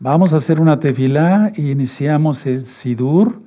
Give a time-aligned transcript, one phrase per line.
[0.00, 3.42] Vamos a hacer una tefilá y iniciamos el Sidur.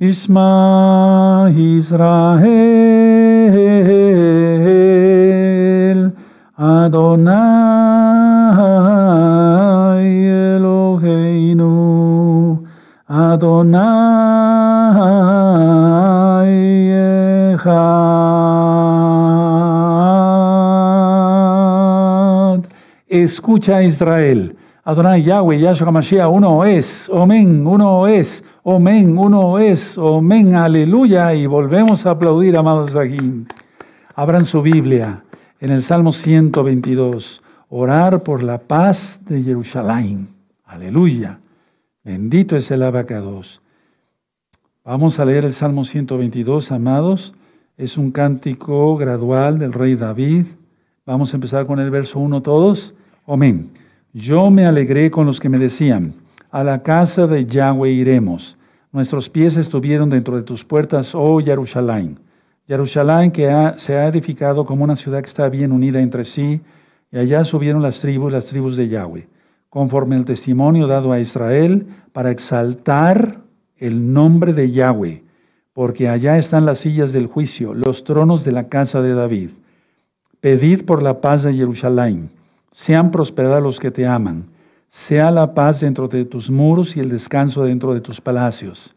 [0.00, 2.40] Isma Israel,
[6.56, 7.36] Adonai
[10.56, 11.74] Eloheinu,
[13.06, 13.90] Adonai
[17.52, 18.00] Echad.
[23.06, 24.56] Escucha Israel.
[24.82, 31.34] Adonai Yahweh, Yahshua HaMashiach, uno es, Omen, uno es, Omen, uno es, Omen, aleluya.
[31.34, 33.18] Y volvemos a aplaudir, amados aquí.
[34.14, 35.22] Abran su Biblia
[35.60, 37.42] en el Salmo 122.
[37.68, 40.28] Orar por la paz de Jerusalén.
[40.64, 41.38] Aleluya.
[42.02, 43.60] Bendito es el abacados.
[44.82, 47.34] Vamos a leer el Salmo 122, amados.
[47.76, 50.46] Es un cántico gradual del rey David.
[51.04, 52.94] Vamos a empezar con el verso 1 todos.
[53.26, 53.70] Amén.
[54.12, 56.14] Yo me alegré con los que me decían,
[56.50, 58.56] a la casa de Yahweh iremos.
[58.90, 62.18] Nuestros pies estuvieron dentro de tus puertas, oh Jerusalén.
[62.66, 66.60] Jerusalén que se ha edificado como una ciudad que está bien unida entre sí,
[67.12, 69.28] y allá subieron las tribus, las tribus de Yahweh,
[69.68, 73.38] conforme el testimonio dado a Israel, para exaltar
[73.76, 75.22] el nombre de Yahweh,
[75.72, 79.50] porque allá están las sillas del juicio, los tronos de la casa de David.
[80.40, 82.30] Pedid por la paz de Jerusalén
[82.72, 84.46] sean prosperados los que te aman.
[84.88, 88.94] Sea la paz dentro de tus muros y el descanso dentro de tus palacios.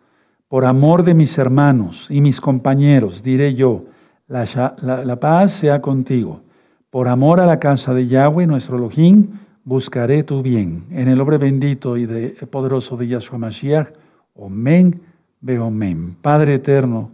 [0.47, 3.85] Por amor de mis hermanos y mis compañeros, diré yo,
[4.27, 6.41] la, paz sea contigo.
[6.89, 9.27] Por amor a la casa de Yahweh, nuestro Elohim,
[9.63, 10.85] buscaré tu bien.
[10.91, 13.89] En el nombre bendito y de, poderoso de Yahshua Mashiach,
[14.35, 15.01] Omen,
[15.41, 16.15] Beomen.
[16.21, 17.11] Padre eterno,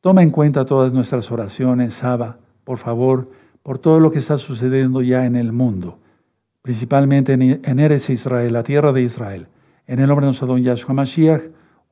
[0.00, 3.28] toma en cuenta todas nuestras oraciones, Abba, por favor,
[3.62, 5.98] por todo lo que está sucediendo ya en el mundo,
[6.62, 9.46] principalmente en Eres Israel, la tierra de Israel.
[9.86, 11.42] En el nombre de nuestro don Yahshua Mashiach,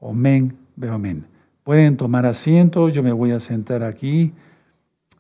[0.01, 1.27] Omen, Beomen.
[1.65, 4.33] Pueden tomar asiento, yo me voy a sentar aquí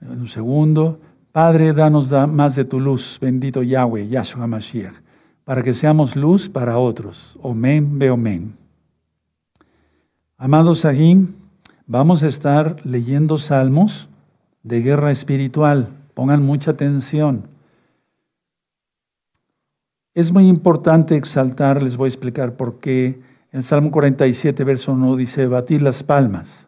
[0.00, 1.00] en un segundo.
[1.32, 4.94] Padre, danos más de tu luz, bendito Yahweh, Yahshua Mashiach,
[5.44, 7.36] para que seamos luz para otros.
[7.42, 8.54] Omen, Beomen.
[10.36, 11.34] Amados Sahim,
[11.86, 14.08] vamos a estar leyendo salmos
[14.62, 15.88] de guerra espiritual.
[16.18, 17.44] Pongan mucha atención.
[20.14, 23.20] Es muy importante exaltar, les voy a explicar por qué.
[23.52, 26.66] En Salmo 47, verso 1 dice, batir las palmas.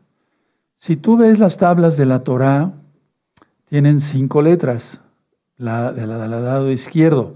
[0.79, 2.75] Si tú ves las tablas de la Torá,
[3.65, 5.01] tienen cinco letras,
[5.57, 7.35] la del lado izquierdo,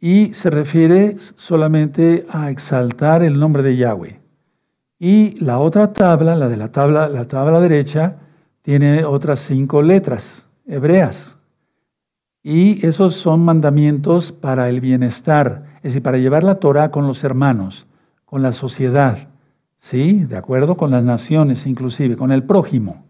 [0.00, 4.20] y se refiere solamente a exaltar el nombre de Yahweh.
[4.98, 8.16] Y la otra tabla, la de la tabla, la tabla derecha,
[8.62, 11.36] tiene otras cinco letras hebreas.
[12.42, 17.22] Y esos son mandamientos para el bienestar, es decir, para llevar la Torah con los
[17.22, 17.86] hermanos,
[18.24, 19.28] con la sociedad,
[19.78, 20.24] ¿sí?
[20.24, 23.04] De acuerdo con las naciones, inclusive, con el prójimo.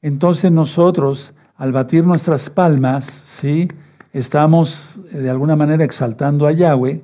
[0.00, 3.68] Entonces nosotros, al batir nuestras palmas, ¿sí?
[4.12, 7.02] Estamos eh, de alguna manera exaltando a Yahweh,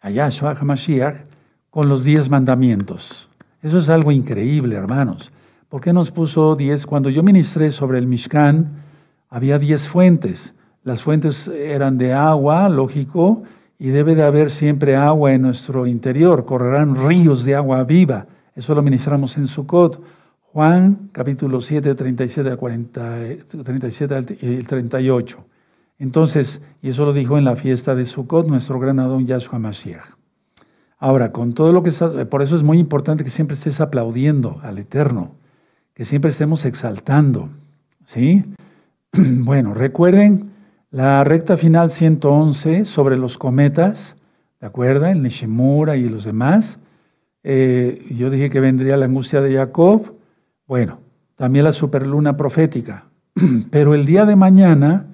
[0.00, 1.26] a Yahshua HaMashiach,
[1.70, 3.28] con los diez mandamientos.
[3.62, 5.30] Eso es algo increíble, hermanos.
[5.68, 6.86] ¿Por qué nos puso diez?
[6.86, 8.81] Cuando yo ministré sobre el Mishkan,
[9.32, 10.54] había diez fuentes.
[10.84, 13.44] Las fuentes eran de agua, lógico,
[13.78, 16.44] y debe de haber siempre agua en nuestro interior.
[16.44, 18.26] Correrán ríos de agua viva.
[18.54, 20.02] Eso lo ministramos en Sukkot.
[20.52, 23.18] Juan capítulo 7, 37 a 40,
[23.64, 25.44] 37 y 38.
[25.98, 30.04] Entonces, y eso lo dijo en la fiesta de Sukkot nuestro gran Adón Yahshua Mashiach.
[30.98, 34.60] Ahora, con todo lo que está, por eso es muy importante que siempre estés aplaudiendo
[34.62, 35.32] al Eterno,
[35.94, 37.48] que siempre estemos exaltando,
[38.04, 38.44] ¿sí?
[39.44, 40.52] Bueno, recuerden
[40.90, 44.16] la recta final 111 sobre los cometas,
[44.60, 45.06] ¿de acuerdo?
[45.06, 46.78] El Nishimura y los demás.
[47.42, 50.14] Eh, yo dije que vendría la angustia de Jacob.
[50.66, 51.00] Bueno,
[51.36, 53.06] también la superluna profética.
[53.70, 55.06] Pero el día de mañana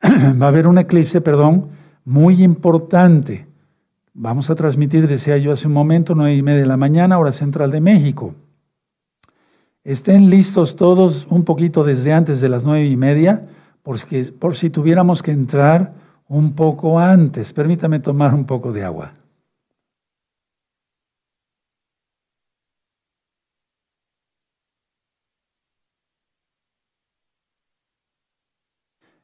[0.02, 1.68] va a haber un eclipse, perdón,
[2.06, 3.46] muy importante.
[4.14, 7.32] Vamos a transmitir, decía yo hace un momento, nueve y media de la mañana, hora
[7.32, 8.34] central de México.
[9.84, 13.48] Estén listos todos un poquito desde antes de las nueve y media,
[13.82, 15.92] por si, por si tuviéramos que entrar
[16.28, 17.52] un poco antes.
[17.52, 19.14] Permítame tomar un poco de agua.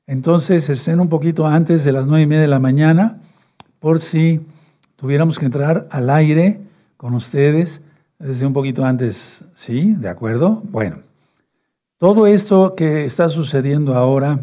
[0.09, 3.21] Entonces estén un poquito antes de las nueve y media de la mañana,
[3.79, 4.41] por si
[4.97, 6.61] tuviéramos que entrar al aire
[6.97, 7.81] con ustedes
[8.19, 9.95] desde un poquito antes, ¿sí?
[9.95, 10.63] ¿De acuerdo?
[10.65, 10.99] Bueno,
[11.99, 14.41] todo esto que está sucediendo ahora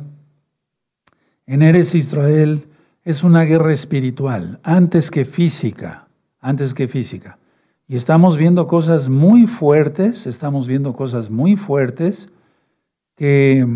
[1.45, 2.67] en Eres Israel
[3.03, 6.07] es una guerra espiritual, antes que física,
[6.39, 7.37] antes que física.
[7.87, 12.29] Y estamos viendo cosas muy fuertes, estamos viendo cosas muy fuertes
[13.15, 13.67] que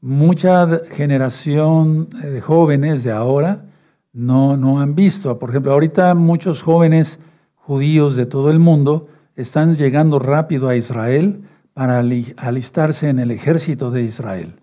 [0.00, 3.64] mucha generación de jóvenes de ahora
[4.12, 5.38] no, no han visto.
[5.38, 7.20] Por ejemplo, ahorita muchos jóvenes
[7.66, 11.42] judíos de todo el mundo están llegando rápido a Israel
[11.74, 14.54] para alistarse en el ejército de Israel.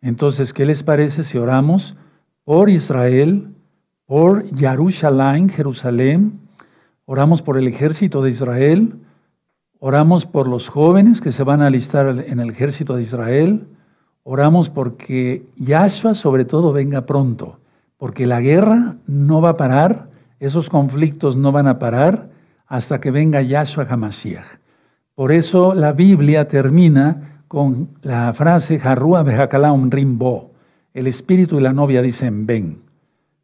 [0.00, 1.96] Entonces, ¿qué les parece si oramos
[2.44, 3.48] por Israel,
[4.04, 6.40] por Jerusalén, Jerusalén?
[7.06, 8.96] Oramos por el ejército de Israel,
[9.78, 13.66] oramos por los jóvenes que se van a alistar en el ejército de Israel,
[14.24, 17.58] oramos porque Yahshua sobre todo venga pronto
[18.02, 20.08] porque la guerra no va a parar,
[20.40, 22.31] esos conflictos no van a parar
[22.72, 24.46] hasta que venga Yahshua HaMashiach.
[25.14, 30.52] Por eso la Biblia termina con la frase Harrua Behakalaum Rimbo.
[30.94, 32.80] El espíritu y la novia dicen ven.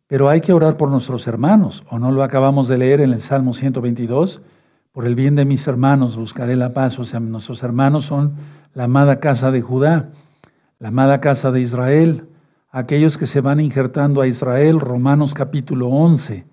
[0.06, 3.20] Pero hay que orar por nuestros hermanos, o no lo acabamos de leer en el
[3.20, 4.40] Salmo 122.
[4.92, 6.98] Por el bien de mis hermanos buscaré la paz.
[6.98, 8.36] O sea, nuestros hermanos son
[8.72, 10.08] la amada casa de Judá,
[10.78, 12.28] la amada casa de Israel
[12.70, 16.46] aquellos que se van injertando a Israel, Romanos capítulo 11,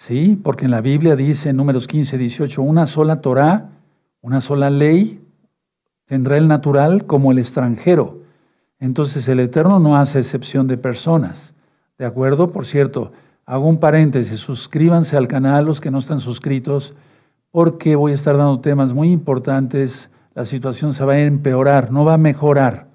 [0.00, 0.40] ¿sí?
[0.42, 3.68] Porque en la Biblia dice en números 15, 18, una sola Torah,
[4.22, 5.20] una sola ley,
[6.06, 8.20] tendrá el natural como el extranjero.
[8.78, 11.52] Entonces el Eterno no hace excepción de personas,
[11.98, 12.50] ¿de acuerdo?
[12.50, 13.12] Por cierto,
[13.44, 16.94] hago un paréntesis, suscríbanse al canal los que no están suscritos,
[17.50, 22.06] porque voy a estar dando temas muy importantes, la situación se va a empeorar, no
[22.06, 22.86] va a mejorar.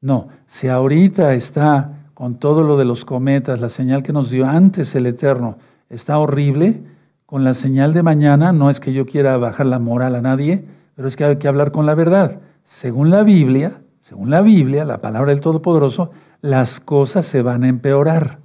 [0.00, 4.44] No, si ahorita está con todo lo de los cometas, la señal que nos dio
[4.44, 5.56] antes el Eterno
[5.88, 6.82] está horrible,
[7.26, 10.64] con la señal de mañana no es que yo quiera bajar la moral a nadie,
[10.94, 12.40] pero es que hay que hablar con la verdad.
[12.64, 17.68] Según la Biblia, según la Biblia, la palabra del Todopoderoso, las cosas se van a
[17.68, 18.38] empeorar.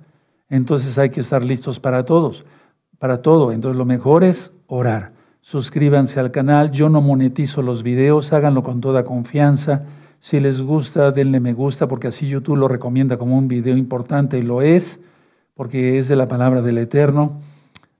[0.49, 2.45] Entonces hay que estar listos para todos,
[2.99, 3.51] para todo.
[3.51, 5.13] Entonces lo mejor es orar.
[5.41, 9.83] Suscríbanse al canal, yo no monetizo los videos, háganlo con toda confianza.
[10.19, 14.37] Si les gusta, denle me gusta, porque así YouTube lo recomienda como un video importante
[14.37, 15.01] y lo es,
[15.53, 17.41] porque es de la palabra del Eterno.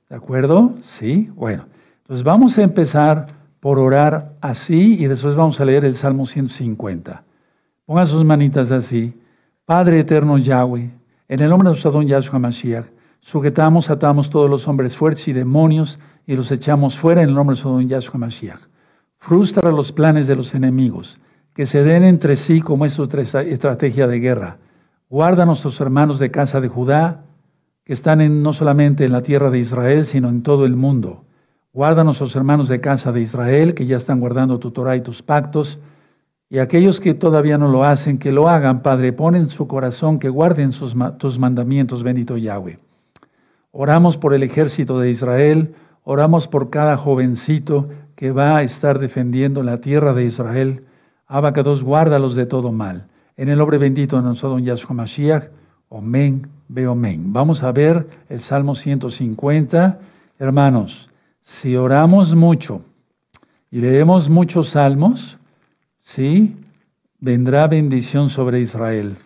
[0.10, 0.76] ¿De acuerdo?
[0.82, 1.66] Sí, bueno.
[2.02, 3.28] Entonces vamos a empezar
[3.60, 7.24] por orar así y después vamos a leer el Salmo 150.
[7.86, 9.14] Pongan sus manitas así.
[9.66, 10.92] Padre eterno Yahweh,
[11.30, 12.86] en el nombre de nuestro don Yahshua Mashiach,
[13.22, 15.98] sujetamos, atamos todos los hombres fuertes y demonios
[16.28, 18.60] y los echamos fuera en el nombre de nuestro don Yahshua Mashiach.
[19.18, 21.22] Frustra los planes de los enemigos
[21.54, 24.58] que se den entre sí como es otra estrategia de guerra.
[25.10, 27.24] Guarda a nuestros hermanos de casa de Judá,
[27.84, 31.26] que están en, no solamente en la tierra de Israel, sino en todo el mundo.
[31.74, 35.02] Guarda a nuestros hermanos de casa de Israel, que ya están guardando tu Torah y
[35.02, 35.80] tus pactos.
[36.50, 40.20] Y aquellos que todavía no lo hacen, que lo hagan, Padre, pon en su corazón
[40.20, 40.72] que guarden
[41.18, 42.80] tus mandamientos, bendito Yahweh.
[43.72, 45.74] Oramos por el ejército de Israel,
[46.04, 50.84] oramos por cada jovencito que va a estar defendiendo la tierra de Israel
[51.26, 53.08] Abacados, guárdalos de todo mal.
[53.38, 55.50] En el nombre bendito de nuestro don Yahshua Mashiach,
[55.94, 57.32] Omen, ve Omen.
[57.32, 60.00] Vamos a ver el Salmo 150.
[60.40, 62.82] Hermanos, si oramos mucho
[63.70, 65.38] y leemos muchos salmos,
[66.02, 66.58] ¿sí?
[67.20, 69.18] Vendrá bendición sobre Israel.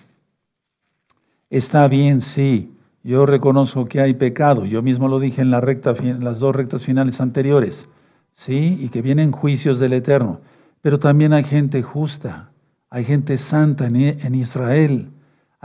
[1.50, 2.74] Está bien, sí.
[3.02, 4.66] Yo reconozco que hay pecado.
[4.66, 7.88] Yo mismo lo dije en las dos rectas finales anteriores.
[8.34, 8.78] ¿Sí?
[8.82, 10.42] Y que vienen juicios del Eterno.
[10.82, 12.52] Pero también hay gente justa,
[12.90, 15.12] hay gente santa en Israel,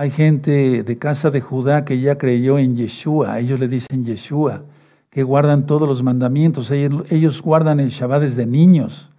[0.02, 4.64] hay gente de casa de Judá que ya creyó en Yeshua, ellos le dicen Yeshua,
[5.10, 9.12] que guardan todos los mandamientos, ellos, guardan el Shabbat desde niños,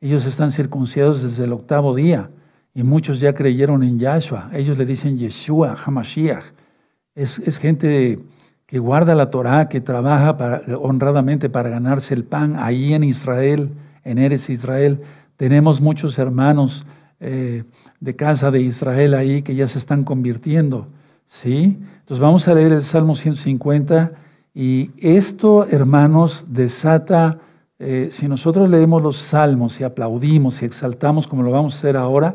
[0.00, 2.30] ellos están circuncidados desde el octavo día
[2.74, 6.54] y muchos ya creyeron en Yahshua, ellos le dicen Yeshua, Hamashiach.
[7.14, 8.18] Es, gente
[8.64, 13.72] que guarda la Torah, que trabaja honradamente para ganarse el pan ahí en Israel,
[14.04, 15.02] en Eres Israel.
[15.36, 16.86] Tenemos muchos hermanos
[17.20, 17.64] eh,
[18.00, 20.88] de casa de Israel ahí que ya se están convirtiendo.
[21.26, 21.78] ¿Sí?
[22.00, 24.12] Entonces vamos a leer el Salmo 150
[24.52, 27.38] y esto, hermanos, desata,
[27.78, 31.96] eh, si nosotros leemos los salmos y aplaudimos y exaltamos como lo vamos a hacer
[31.96, 32.34] ahora,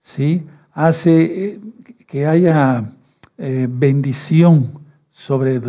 [0.00, 0.44] ¿sí?
[0.72, 1.60] hace eh,
[2.06, 2.92] que haya
[3.38, 5.60] eh, bendición sobre,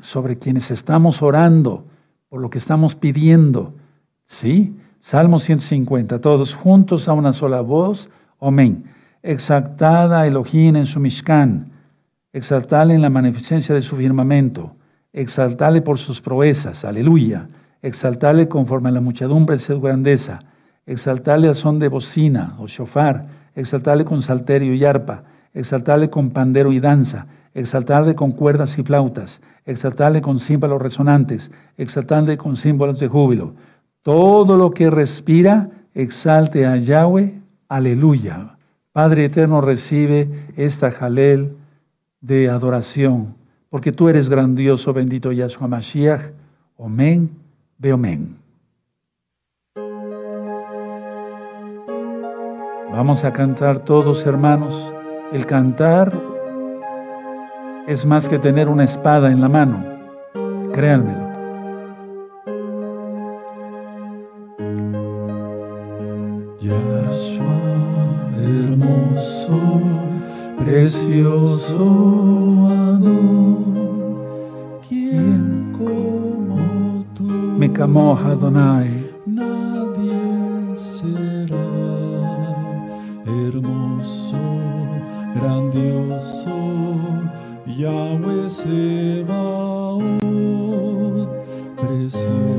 [0.00, 1.84] sobre quienes estamos orando,
[2.28, 3.72] por lo que estamos pidiendo.
[4.26, 4.74] ¿Sí?
[4.98, 8.10] Salmo 150, todos juntos a una sola voz.
[8.40, 8.84] Amén.
[9.22, 11.72] Exaltada Elohim en su Mishkan,
[12.32, 14.76] exaltale en la magnificencia de su firmamento,
[15.12, 17.48] exaltale por sus proezas, aleluya,
[17.82, 20.40] exaltale conforme a la muchedumbre de su grandeza,
[20.84, 25.24] exaltale a son de bocina o shofar, exaltale con salterio y arpa,
[25.54, 32.36] exaltale con pandero y danza, exaltarle con cuerdas y flautas, exaltarle con símbolos resonantes, exaltarle
[32.36, 33.54] con símbolos de júbilo.
[34.02, 38.56] Todo lo que respira, exalte a Yahweh, aleluya.
[38.92, 41.56] Padre eterno, recibe esta jalel
[42.20, 43.34] de adoración,
[43.68, 46.32] porque tú eres grandioso, bendito Yahshua Mashiach.
[46.78, 47.30] Amén,
[47.78, 48.36] ve amén.
[52.90, 54.94] Vamos a cantar todos, hermanos.
[55.32, 56.18] El cantar
[57.86, 59.84] es más que tener una espada en la mano,
[60.72, 61.25] créanmelo.
[69.46, 70.08] Hermoso,
[70.58, 71.78] precioso
[72.68, 73.64] Adón,
[74.88, 78.88] quien como tú, me camó Adonai,
[79.26, 81.56] nadie será
[83.26, 84.36] hermoso,
[85.34, 86.56] grandioso
[87.66, 90.06] Yahweh Sebaot,
[91.76, 92.55] precioso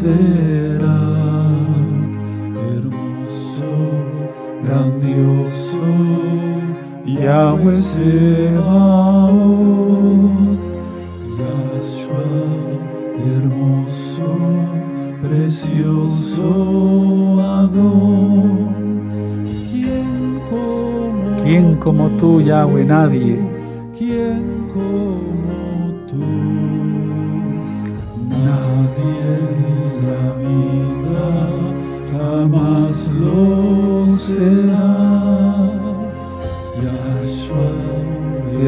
[0.00, 0.98] será,
[2.72, 3.72] hermoso,
[4.64, 5.84] grandioso,
[7.04, 9.10] Yahweh Sebaot
[13.36, 14.28] hermoso,
[15.20, 16.46] precioso
[17.40, 18.70] Adón.
[21.42, 22.84] ¿Quién como, tú, Yahweh?
[22.84, 23.39] Nadie.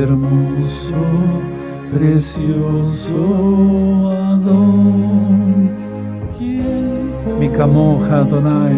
[0.03, 1.03] Hermoso
[1.91, 3.21] precioso
[4.11, 5.71] Adón.
[7.39, 8.77] Mi camoja Adonai,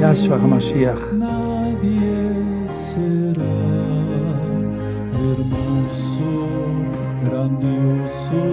[0.00, 1.12] Yahshua HaMashiach.
[1.12, 3.56] Nadie será
[5.12, 6.32] hermoso,
[7.24, 8.44] grandioso,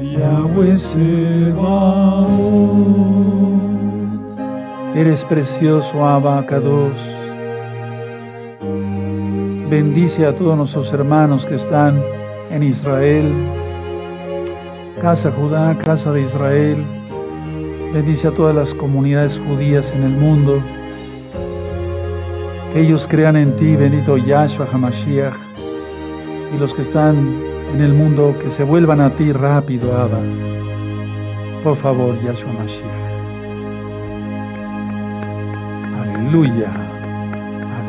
[0.00, 2.28] Yahweh Sebaot.
[4.94, 7.17] Eres precioso, Abba Kadosh.
[9.70, 12.02] Bendice a todos nuestros hermanos que están
[12.50, 13.30] en Israel,
[15.02, 16.82] Casa Judá, Casa de Israel.
[17.92, 20.58] Bendice a todas las comunidades judías en el mundo.
[22.72, 25.34] Que ellos crean en ti, bendito Yahshua HaMashiach.
[26.56, 27.16] Y los que están
[27.74, 30.20] en el mundo, que se vuelvan a ti rápido, Abba.
[31.62, 33.08] Por favor, Yahshua HaMashiach.
[36.00, 36.72] Aleluya,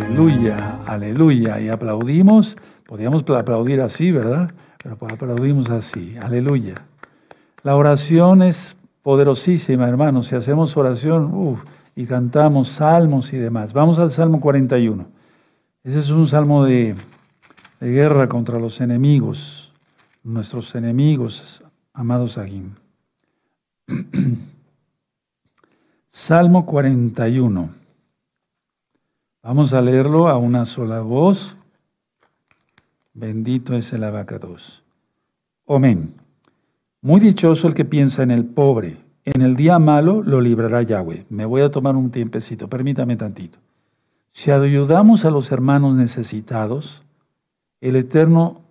[0.09, 1.59] aleluya, aleluya.
[1.59, 2.57] Y aplaudimos.
[2.85, 4.51] Podríamos aplaudir así, ¿verdad?
[4.81, 6.15] Pero pues aplaudimos así.
[6.21, 6.75] Aleluya.
[7.63, 10.27] La oración es poderosísima, hermanos.
[10.27, 11.59] Si hacemos oración
[11.95, 13.73] y cantamos salmos y demás.
[13.73, 15.05] Vamos al Salmo 41.
[15.83, 16.95] Ese es un salmo de,
[17.79, 19.71] de guerra contra los enemigos,
[20.23, 21.63] nuestros enemigos,
[21.93, 22.63] amados aquí.
[26.09, 27.78] Salmo 41.
[29.49, 31.55] Vamos a leerlo a una sola voz.
[33.15, 34.83] Bendito es el abacados.
[35.67, 36.13] Amén.
[37.01, 38.97] Muy dichoso el que piensa en el pobre.
[39.25, 41.25] En el día malo lo librará Yahweh.
[41.31, 43.57] Me voy a tomar un tiempecito, permítame tantito.
[44.33, 47.01] Si ayudamos a los hermanos necesitados,
[47.81, 48.61] el Eterno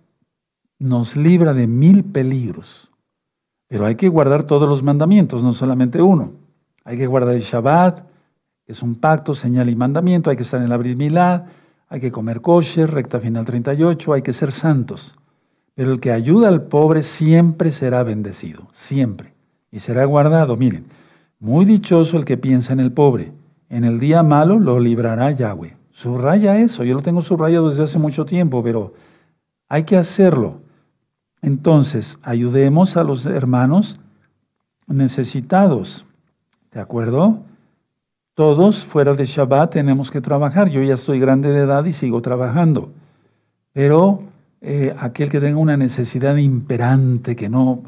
[0.79, 2.89] nos libra de mil peligros.
[3.67, 6.31] Pero hay que guardar todos los mandamientos, no solamente uno.
[6.85, 8.08] Hay que guardar el Shabbat,
[8.69, 10.29] es un pacto, señal y mandamiento.
[10.29, 10.99] Hay que estar en la Brit
[11.91, 15.15] hay que comer kosher, recta final 38, hay que ser santos.
[15.73, 19.33] Pero el que ayuda al pobre siempre será bendecido, siempre.
[19.71, 20.55] Y será guardado.
[20.55, 20.85] Miren,
[21.39, 23.31] muy dichoso el que piensa en el pobre.
[23.69, 25.75] En el día malo lo librará Yahweh.
[25.91, 26.83] Subraya eso.
[26.83, 28.93] Yo lo tengo subrayado desde hace mucho tiempo, pero
[29.67, 30.61] hay que hacerlo.
[31.41, 33.99] Entonces, ayudemos a los hermanos
[34.85, 36.05] necesitados.
[36.71, 37.48] ¿De acuerdo?
[38.39, 40.69] Todos fuera de Shabbat tenemos que trabajar.
[40.69, 42.93] Yo ya estoy grande de edad y sigo trabajando.
[43.73, 44.23] Pero
[44.61, 47.83] eh, aquel que tenga una necesidad imperante, que no,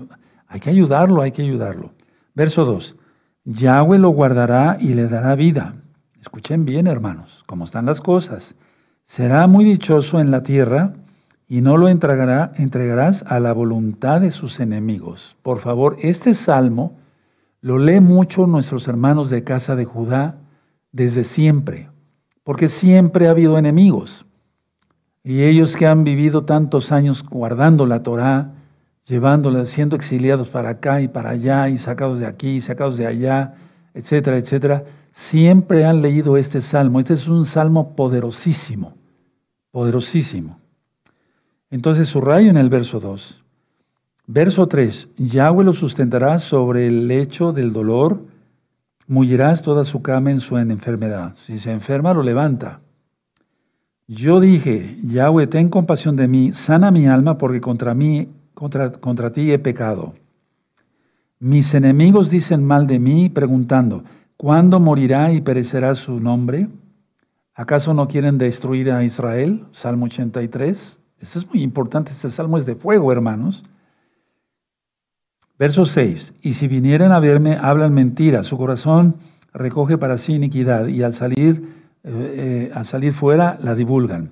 [0.49, 1.91] hay que ayudarlo, hay que ayudarlo.
[2.35, 2.97] Verso 2.
[3.45, 5.75] Yahweh lo guardará y le dará vida.
[6.19, 8.55] Escuchen bien, hermanos, cómo están las cosas.
[9.05, 10.95] Será muy dichoso en la tierra
[11.47, 15.37] y no lo entregará, entregarás a la voluntad de sus enemigos.
[15.43, 16.97] Por favor, este salmo
[17.61, 20.40] lo leen mucho nuestros hermanos de casa de Judá
[20.91, 21.89] desde siempre,
[22.43, 24.25] porque siempre ha habido enemigos.
[25.23, 28.53] Y ellos que han vivido tantos años guardando la Torá,
[29.05, 33.07] llevándola, siendo exiliados para acá y para allá, y sacados de aquí, y sacados de
[33.07, 33.55] allá,
[33.93, 36.99] etcétera, etcétera, siempre han leído este salmo.
[36.99, 38.95] Este es un salmo poderosísimo,
[39.71, 40.59] poderosísimo.
[41.69, 43.43] Entonces subrayo en el verso 2.
[44.27, 48.25] Verso 3, Yahweh lo sustentará sobre el lecho del dolor,
[49.07, 51.33] mullirás toda su cama en su enfermedad.
[51.35, 52.81] Si se enferma, lo levanta.
[54.07, 59.31] Yo dije, Yahweh, ten compasión de mí, sana mi alma, porque contra mí, contra, contra
[59.31, 60.13] ti he pecado.
[61.39, 64.03] Mis enemigos dicen mal de mí, preguntando,
[64.37, 66.67] ¿cuándo morirá y perecerá su nombre?
[67.55, 69.65] ¿Acaso no quieren destruir a Israel?
[69.71, 70.99] Salmo 83.
[71.19, 73.63] Esto es muy importante, este salmo es de fuego, hermanos.
[75.61, 76.33] Verso 6.
[76.41, 78.41] Y si vinieren a verme, hablan mentira.
[78.41, 79.17] Su corazón
[79.53, 84.31] recoge para sí iniquidad y al salir, eh, eh, al salir fuera la divulgan.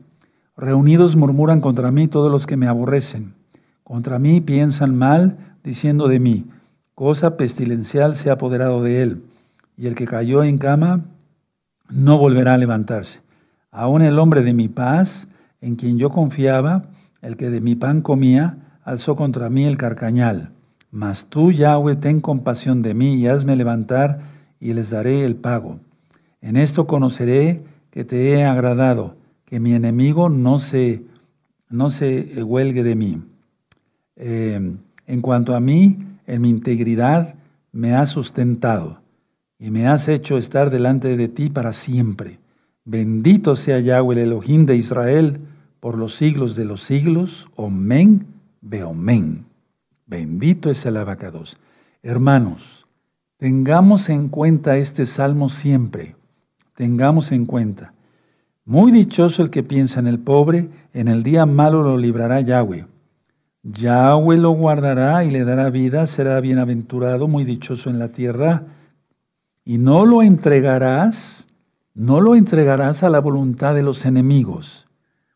[0.57, 3.35] Reunidos murmuran contra mí todos los que me aborrecen.
[3.83, 6.45] Contra mí piensan mal, diciendo de mí,
[6.95, 9.21] cosa pestilencial se ha apoderado de él.
[9.77, 11.01] Y el que cayó en cama
[11.91, 13.21] no volverá a levantarse.
[13.69, 15.27] Aún el hombre de mi paz,
[15.61, 16.85] en quien yo confiaba,
[17.21, 20.53] el que de mi pan comía, alzó contra mí el carcañal.
[20.91, 24.21] Mas tú, Yahweh, ten compasión de mí y hazme levantar
[24.59, 25.79] y les daré el pago.
[26.41, 31.03] En esto conoceré que te he agradado, que mi enemigo no se,
[31.69, 33.21] no se huelgue de mí.
[34.15, 34.75] Eh,
[35.07, 35.97] en cuanto a mí,
[36.27, 37.35] en mi integridad
[37.71, 38.99] me has sustentado
[39.57, 42.39] y me has hecho estar delante de ti para siempre.
[42.85, 45.39] Bendito sea Yahweh, el Elohim de Israel,
[45.79, 47.47] por los siglos de los siglos.
[47.55, 48.25] Omen,
[48.61, 49.48] beomen.
[50.09, 51.57] Bendito es el abacados.
[52.01, 52.87] Hermanos,
[53.37, 56.15] tengamos en cuenta este salmo siempre.
[56.73, 57.93] Tengamos en cuenta.
[58.65, 62.87] Muy dichoso el que piensa en el pobre, en el día malo lo librará Yahweh.
[63.61, 68.63] Yahweh lo guardará y le dará vida, será bienaventurado, muy dichoso en la tierra.
[69.63, 71.45] Y no lo entregarás,
[71.93, 74.87] no lo entregarás a la voluntad de los enemigos.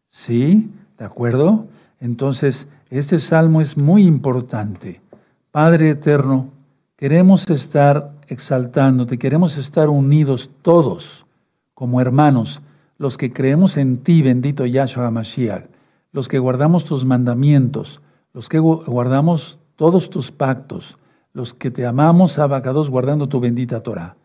[0.10, 0.72] ¿Sí?
[0.98, 1.68] ¿De acuerdo?
[2.00, 2.68] Entonces,
[2.99, 5.01] este salmo es muy importante.
[5.49, 6.49] Padre eterno,
[6.95, 11.25] queremos estar exaltándote, queremos estar unidos todos
[11.73, 12.62] como hermanos,
[12.99, 15.65] los que creemos en ti, bendito Yahshua Mashiach,
[16.12, 17.99] los que guardamos tus mandamientos,
[18.32, 20.99] los que guardamos todos tus pactos,
[21.34, 24.17] los que te amamos, abacados, guardando tu bendita Torah.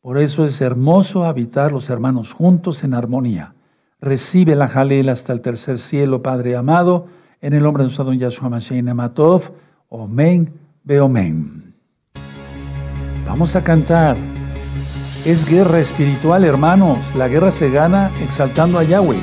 [0.00, 3.54] Por eso es hermoso habitar los hermanos juntos en armonía.
[4.00, 7.06] Recibe la jalel hasta el tercer cielo, Padre amado
[7.40, 9.52] en el nombre de nuestro don Yahshua Mashiach Nematov,
[9.88, 10.52] Omen,
[10.84, 11.74] Beomen.
[13.26, 14.16] Vamos a cantar.
[15.24, 16.98] Es guerra espiritual, hermanos.
[17.16, 19.20] La guerra se gana exaltando a Yahweh.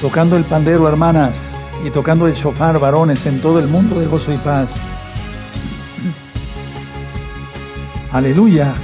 [0.00, 1.38] Tocando el pandero, hermanas,
[1.84, 4.74] y tocando el shofar, varones, en todo el mundo de gozo y paz.
[8.12, 8.74] Aleluya.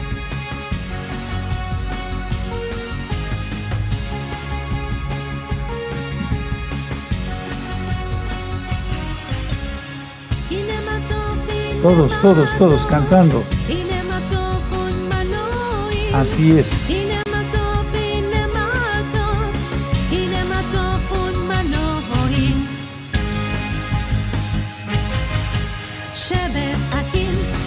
[11.83, 13.42] Todos, todos, todos cantando.
[16.14, 16.71] Así es.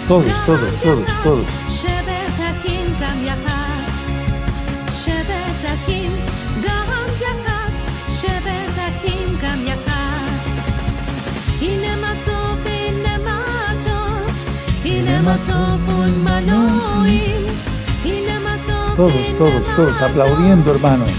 [0.08, 1.65] Todos, todos, todos, todos.
[18.96, 21.10] Todos, todos, todos aplaudiendo, hermanos.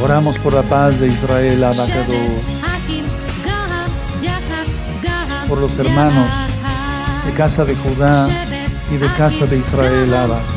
[0.00, 2.14] Oramos por la paz de Israel, abacado.
[5.48, 6.28] Por los hermanos
[7.26, 8.28] de casa de Judá
[8.92, 10.55] y de casa de Israel, Abba.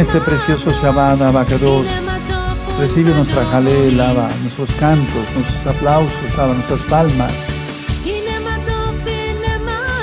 [0.00, 1.86] Este precioso Shabbat Abacados,
[2.78, 7.32] recibe nuestra jalé, lava, nuestros cantos, nuestros aplausos, lava nuestras palmas.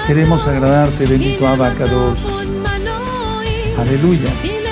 [0.07, 2.19] Queremos agradarte, bendito Abacados.
[3.77, 4.64] Aleluya.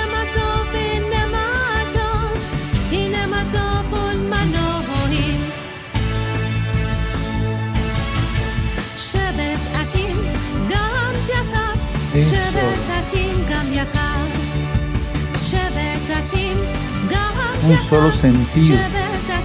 [17.66, 18.78] Un solo sentido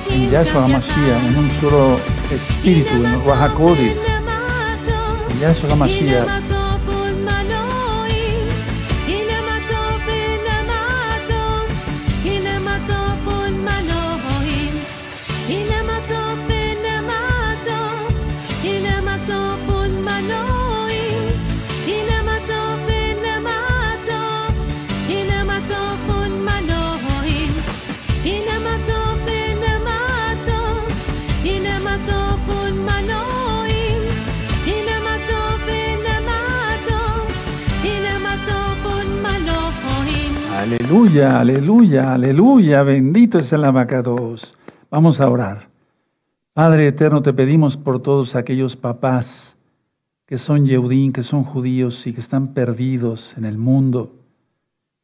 [0.10, 2.00] en Yahshua HaMashiach, en un solo
[2.32, 3.98] espíritu, en Rahakodis,
[5.32, 6.49] en Yahshua HaMashiach.
[41.24, 44.56] Aleluya, aleluya, bendito es el abacados.
[44.90, 45.68] Vamos a orar.
[46.54, 49.58] Padre eterno, te pedimos por todos aquellos papás
[50.26, 54.16] que son Yeudín, que son judíos y que están perdidos en el mundo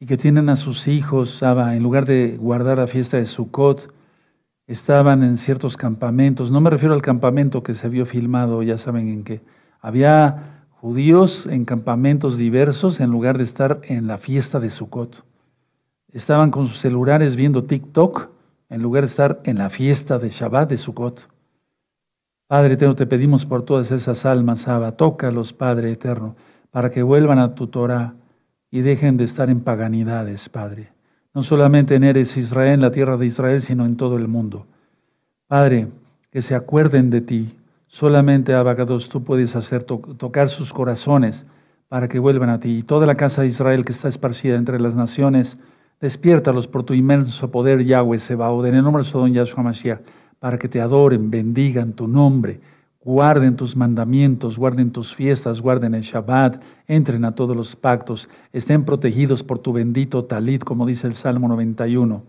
[0.00, 3.92] y que tienen a sus hijos, en lugar de guardar la fiesta de Sukkot,
[4.66, 6.50] estaban en ciertos campamentos.
[6.50, 9.42] No me refiero al campamento que se vio filmado, ya saben en qué.
[9.80, 15.26] Había judíos en campamentos diversos en lugar de estar en la fiesta de Sukkot
[16.12, 18.30] estaban con sus celulares viendo TikTok
[18.68, 21.28] en lugar de estar en la fiesta de Shabbat de Sukkot.
[22.48, 26.36] Padre eterno, te pedimos por todas esas almas, Abba, tócalos, Padre eterno,
[26.70, 28.14] para que vuelvan a tu Torah
[28.70, 30.92] y dejen de estar en paganidades, Padre.
[31.34, 34.66] No solamente en Eres Israel, en la tierra de Israel, sino en todo el mundo.
[35.48, 35.88] Padre,
[36.30, 37.56] que se acuerden de ti.
[37.88, 41.46] Solamente, Abacados, tú puedes hacer tocar sus corazones
[41.88, 42.78] para que vuelvan a ti.
[42.78, 45.58] Y toda la casa de Israel que está esparcida entre las naciones,
[46.00, 50.00] Despiértalos por tu inmenso poder, Yahweh Sebaod, en el nombre de Sodom Yahshua Mashiach,
[50.38, 52.60] para que te adoren, bendigan tu nombre,
[53.02, 58.84] guarden tus mandamientos, guarden tus fiestas, guarden el Shabbat, entren a todos los pactos, estén
[58.84, 62.22] protegidos por tu bendito talit, como dice el Salmo 91,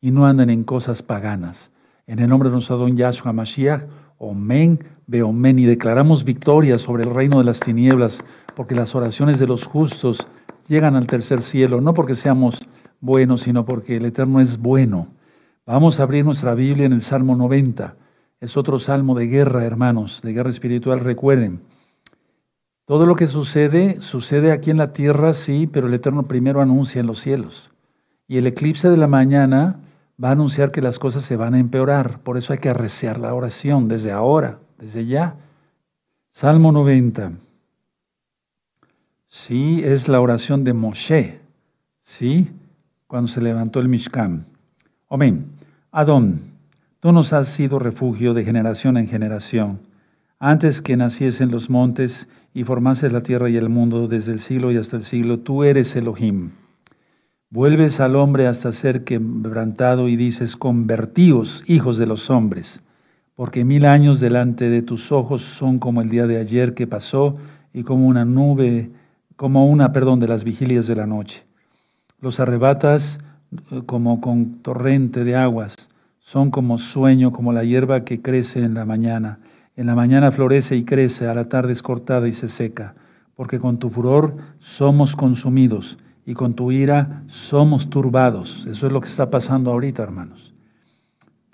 [0.00, 1.72] y no anden en cosas paganas.
[2.06, 3.82] En el nombre de nuestro don Yahshua Mashiach,
[4.18, 4.78] Omen,
[5.10, 8.20] y declaramos victoria sobre el reino de las tinieblas,
[8.54, 10.28] porque las oraciones de los justos
[10.68, 12.60] llegan al tercer cielo, no porque seamos
[13.00, 15.08] bueno, sino porque el Eterno es bueno.
[15.66, 17.96] Vamos a abrir nuestra Biblia en el Salmo 90.
[18.40, 21.00] Es otro salmo de guerra, hermanos, de guerra espiritual.
[21.00, 21.60] Recuerden,
[22.84, 27.00] todo lo que sucede, sucede aquí en la tierra, sí, pero el Eterno primero anuncia
[27.00, 27.70] en los cielos.
[28.26, 29.80] Y el eclipse de la mañana
[30.22, 32.20] va a anunciar que las cosas se van a empeorar.
[32.20, 35.36] Por eso hay que arreciar la oración desde ahora, desde ya.
[36.32, 37.32] Salmo 90.
[39.28, 41.40] Sí, es la oración de Moshe.
[42.02, 42.50] Sí,
[43.08, 44.44] cuando se levantó el Mishkan.
[45.08, 45.46] Amén.
[45.90, 46.42] Adón,
[47.00, 49.80] tú nos has sido refugio de generación en generación.
[50.38, 54.70] Antes que naciesen los montes y formases la tierra y el mundo desde el siglo
[54.70, 56.50] y hasta el siglo, tú eres Elohim.
[57.48, 62.82] Vuelves al hombre hasta ser quebrantado y dices, convertíos, hijos de los hombres,
[63.34, 67.38] porque mil años delante de tus ojos son como el día de ayer que pasó
[67.72, 68.90] y como una nube,
[69.36, 71.47] como una, perdón, de las vigilias de la noche.
[72.20, 73.20] Los arrebatas
[73.70, 75.74] eh, como con torrente de aguas,
[76.18, 79.38] son como sueño, como la hierba que crece en la mañana.
[79.76, 82.94] En la mañana florece y crece, a la tarde es cortada y se seca,
[83.34, 88.66] porque con tu furor somos consumidos y con tu ira somos turbados.
[88.66, 90.52] Eso es lo que está pasando ahorita, hermanos.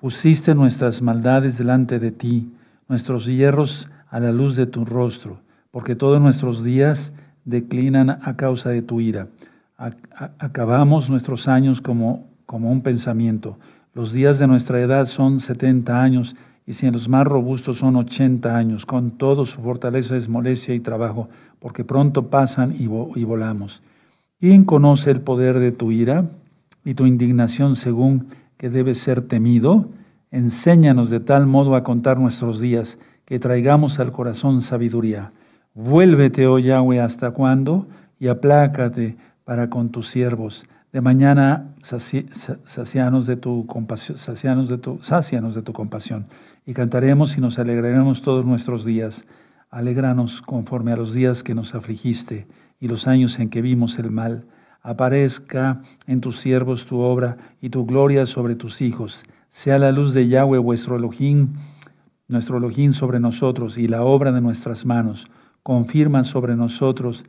[0.00, 2.50] Pusiste nuestras maldades delante de ti,
[2.88, 5.38] nuestros hierros a la luz de tu rostro,
[5.70, 7.12] porque todos nuestros días
[7.44, 9.28] declinan a causa de tu ira
[9.76, 13.58] acabamos nuestros años como, como un pensamiento.
[13.92, 17.96] Los días de nuestra edad son 70 años y si en los más robustos son
[17.96, 18.86] 80 años.
[18.86, 23.82] Con todo su fortaleza es molestia y trabajo, porque pronto pasan y, volamos.
[24.40, 26.26] ¿Quién conoce el poder de tu ira
[26.84, 29.88] y tu indignación según que debe ser temido?
[30.30, 35.32] Enséñanos de tal modo a contar nuestros días que traigamos al corazón sabiduría.
[35.74, 37.86] Vuélvete, oh Yahweh, hasta cuándo
[38.18, 40.66] y aplácate para con tus siervos.
[40.92, 46.26] De mañana sacianos de tu compasión, sacianos de tu, de tu compasión.
[46.66, 49.24] Y cantaremos y nos alegraremos todos nuestros días.
[49.70, 52.46] Alegranos conforme a los días que nos afligiste
[52.78, 54.44] y los años en que vimos el mal.
[54.82, 59.24] aparezca en tus siervos tu obra y tu gloria sobre tus hijos.
[59.48, 61.54] Sea la luz de Yahweh vuestro Elohim,
[62.28, 65.26] nuestro Elohim sobre nosotros y la obra de nuestras manos.
[65.62, 67.24] Confirma sobre nosotros,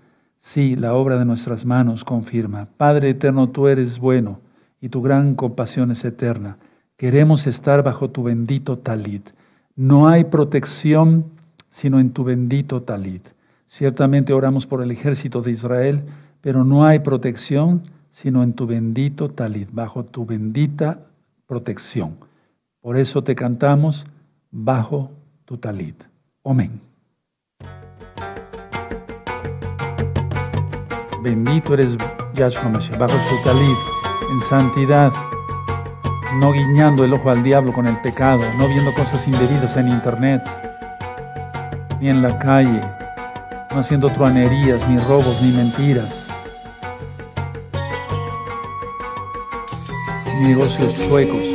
[0.45, 2.67] sí, la obra de nuestras manos confirma.
[2.77, 4.39] Padre eterno, tú eres bueno
[4.79, 6.57] y tu gran compasión es eterna.
[6.97, 9.31] Queremos estar bajo tu bendito talit.
[9.75, 11.25] No hay protección
[11.71, 13.27] sino en tu bendito talit.
[13.65, 16.03] Ciertamente oramos por el ejército de Israel,
[16.41, 17.81] pero no hay protección
[18.11, 20.99] sino en tu bendito talit, bajo tu bendita
[21.47, 22.17] protección.
[22.79, 24.05] Por eso te cantamos
[24.51, 25.11] bajo
[25.43, 26.01] tu talit.
[26.45, 26.79] Amén.
[31.25, 31.97] Bendito eres
[32.35, 33.77] Yahshua Mashiach, bajo su talit,
[34.31, 35.11] en santidad,
[36.35, 40.43] no guiñando el ojo al diablo con el pecado, no viendo cosas indebidas en internet,
[41.99, 42.79] ni en la calle,
[43.71, 46.27] no haciendo truanerías, ni robos, ni mentiras,
[50.39, 51.54] ni negocios chuecos.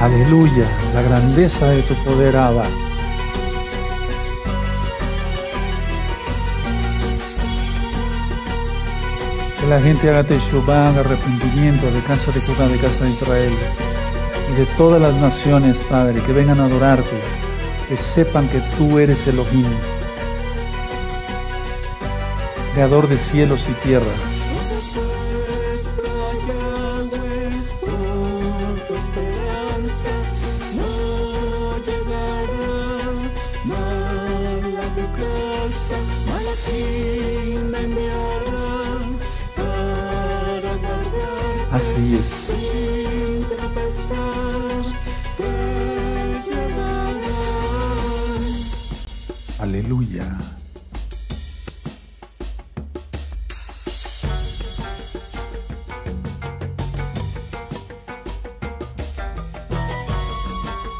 [0.00, 2.62] Aleluya, la grandeza de tu poder, Abba.
[9.60, 13.52] Que la gente haga Teshuvah, arrepentimiento de casa de Judá, de casa de Israel
[14.52, 17.18] y de todas las naciones, Padre, que vengan a adorarte,
[17.88, 19.66] que sepan que tú eres Elohim,
[22.72, 24.37] creador de cielos y tierra.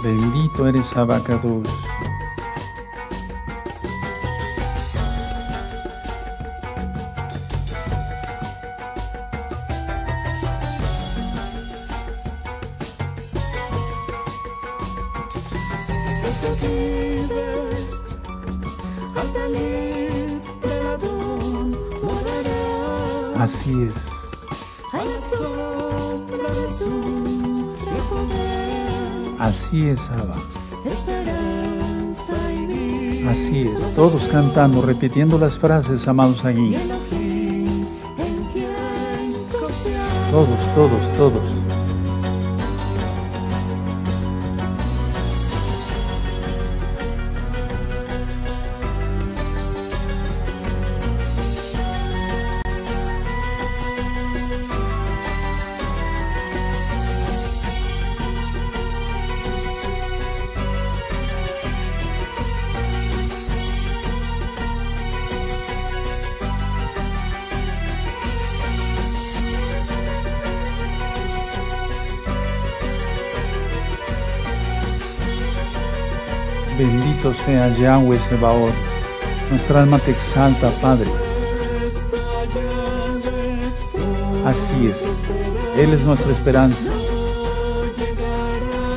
[0.02, 1.68] Bendito eres Abacados.
[33.98, 36.76] Todos cantando, repitiendo las frases, amados allí.
[40.30, 41.57] Todos, todos, todos.
[77.80, 78.74] Yahweh Sebaot.
[79.50, 81.08] Nuestra alma te exalta, Padre.
[84.44, 84.98] Así es.
[85.78, 86.90] Él es nuestra esperanza.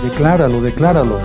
[0.03, 1.19] Decláralo, decláralo.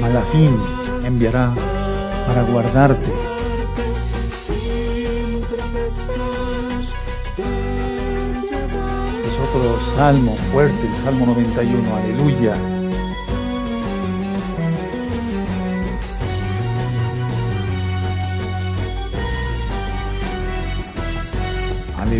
[0.00, 0.56] Malachim
[1.04, 1.52] enviará
[2.26, 3.12] para guardarte.
[9.24, 11.96] Es otro salmo fuerte, el Salmo 91.
[11.96, 12.77] Aleluya.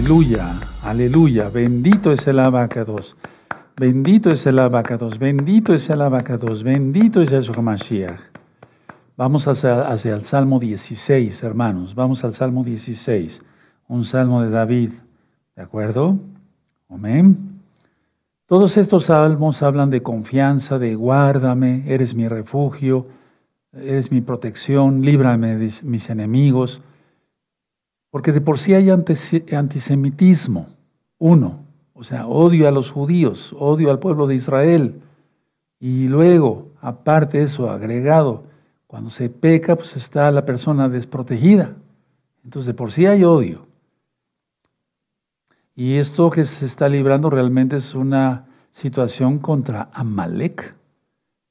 [0.08, 1.50] Aleluya, aleluya.
[1.50, 3.14] Bendito es el abacados.
[3.76, 5.18] Bendito es el abacados.
[5.18, 6.62] Bendito es el abacados.
[6.62, 8.18] Bendito es Yahshua Mashiach.
[9.18, 11.94] Vamos hacia, hacia el Salmo 16, hermanos.
[11.94, 13.42] Vamos al Salmo 16.
[13.88, 14.92] Un salmo de David.
[15.54, 16.18] ¿De acuerdo?
[16.88, 17.60] Amén.
[18.46, 23.08] Todos estos salmos hablan de confianza, de guárdame, eres mi refugio,
[23.74, 26.80] eres mi protección, líbrame de mis enemigos,
[28.10, 30.68] porque de por sí hay antisemitismo,
[31.18, 31.60] uno,
[31.94, 35.00] o sea, odio a los judíos, odio al pueblo de Israel,
[35.80, 38.44] y luego, aparte de eso, agregado,
[38.86, 41.76] cuando se peca, pues está la persona desprotegida.
[42.42, 43.66] Entonces, de por sí hay odio.
[45.76, 50.74] Y esto que se está librando realmente es una situación contra Amalek,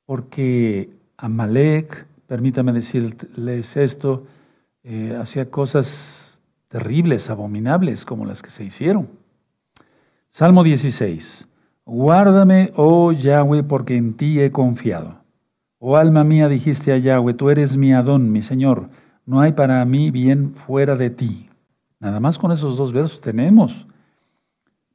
[0.05, 4.25] porque Amalek, permítame decirles esto,
[4.83, 6.26] eh, hacía cosas
[6.67, 9.09] terribles, abominables, como las que se hicieron.
[10.29, 11.47] Salmo 16.
[11.85, 15.21] Guárdame, oh Yahweh, porque en ti he confiado.
[15.79, 18.89] Oh alma mía, dijiste a Yahweh, tú eres mi Adón, mi Señor.
[19.25, 21.49] No hay para mí bien fuera de ti.
[21.99, 23.87] Nada más con esos dos versos tenemos.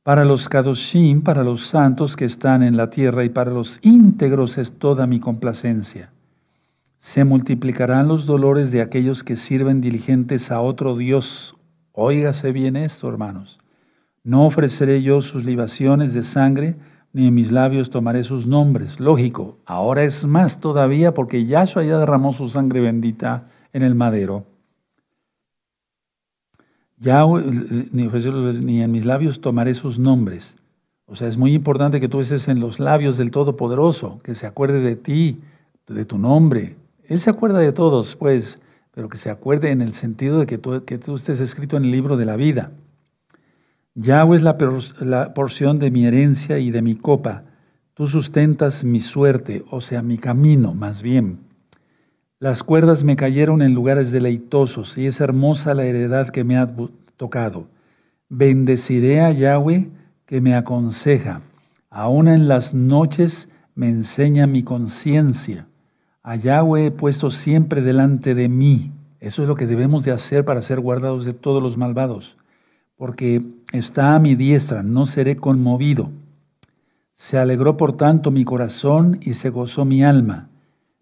[0.02, 4.58] Para los Kadoshim, para los santos que están en la tierra y para los íntegros
[4.58, 6.10] es toda mi complacencia.
[6.98, 11.56] Se multiplicarán los dolores de aquellos que sirven diligentes a otro Dios.
[11.92, 13.58] Óigase bien esto, hermanos.
[14.24, 16.76] No ofreceré yo sus libaciones de sangre,
[17.12, 18.98] ni en mis labios tomaré sus nombres.
[18.98, 24.44] Lógico, ahora es más todavía porque Yahshua ya derramó su sangre bendita en el madero.
[26.98, 30.56] Ya ni, ni en mis labios tomaré sus nombres.
[31.06, 34.46] O sea, es muy importante que tú estés en los labios del Todopoderoso, que se
[34.46, 35.40] acuerde de ti,
[35.86, 36.76] de tu nombre.
[37.04, 38.60] Él se acuerda de todos, pues,
[38.92, 41.90] pero que se acuerde en el sentido de que tú, que estés escrito en el
[41.90, 42.72] libro de la vida.
[43.94, 44.56] Yahweh es la,
[45.00, 47.44] la porción de mi herencia y de mi copa.
[47.94, 51.40] Tú sustentas mi suerte, o sea, mi camino, más bien.
[52.38, 56.68] Las cuerdas me cayeron en lugares deleitosos y es hermosa la heredad que me ha
[57.16, 57.68] tocado.
[58.28, 59.90] Bendeciré a Yahweh
[60.26, 61.42] que me aconseja.
[61.88, 65.66] Aún en las noches me enseña mi conciencia.
[66.22, 68.92] A he puesto siempre delante de mí.
[69.20, 72.36] Eso es lo que debemos de hacer para ser guardados de todos los malvados
[73.02, 76.12] porque está a mi diestra, no seré conmovido.
[77.16, 80.50] Se alegró por tanto mi corazón y se gozó mi alma.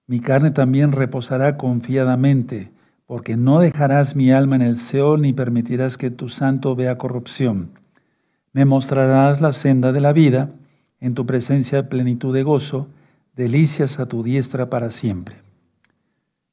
[0.06, 2.72] Mi carne también reposará confiadamente,
[3.04, 7.68] porque no dejarás mi alma en el Seol ni permitirás que tu santo vea corrupción.
[8.54, 10.52] Me mostrarás la senda de la vida,
[11.00, 12.88] en tu presencia plenitud de gozo,
[13.34, 15.36] delicias a tu diestra para siempre.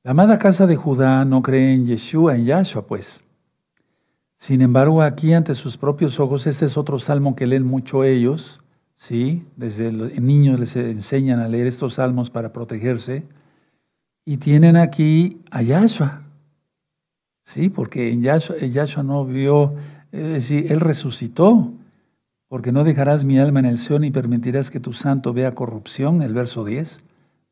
[0.04, 3.22] La amada casa de Judá no cree en Yeshua, en Yahshua, pues
[4.38, 8.62] sin embargo, aquí ante sus propios ojos, este es otro salmo que leen mucho ellos,
[8.96, 9.44] ¿sí?
[9.56, 13.24] Desde niños les enseñan a leer estos salmos para protegerse.
[14.26, 16.22] Y tienen aquí a Yahshua,
[17.44, 17.70] ¿sí?
[17.70, 19.74] Porque en Yahshua, no vio,
[20.12, 21.74] es decir, Él resucitó,
[22.48, 26.22] porque no dejarás mi alma en el Seón y permitirás que tu santo vea corrupción,
[26.22, 27.00] el verso 10,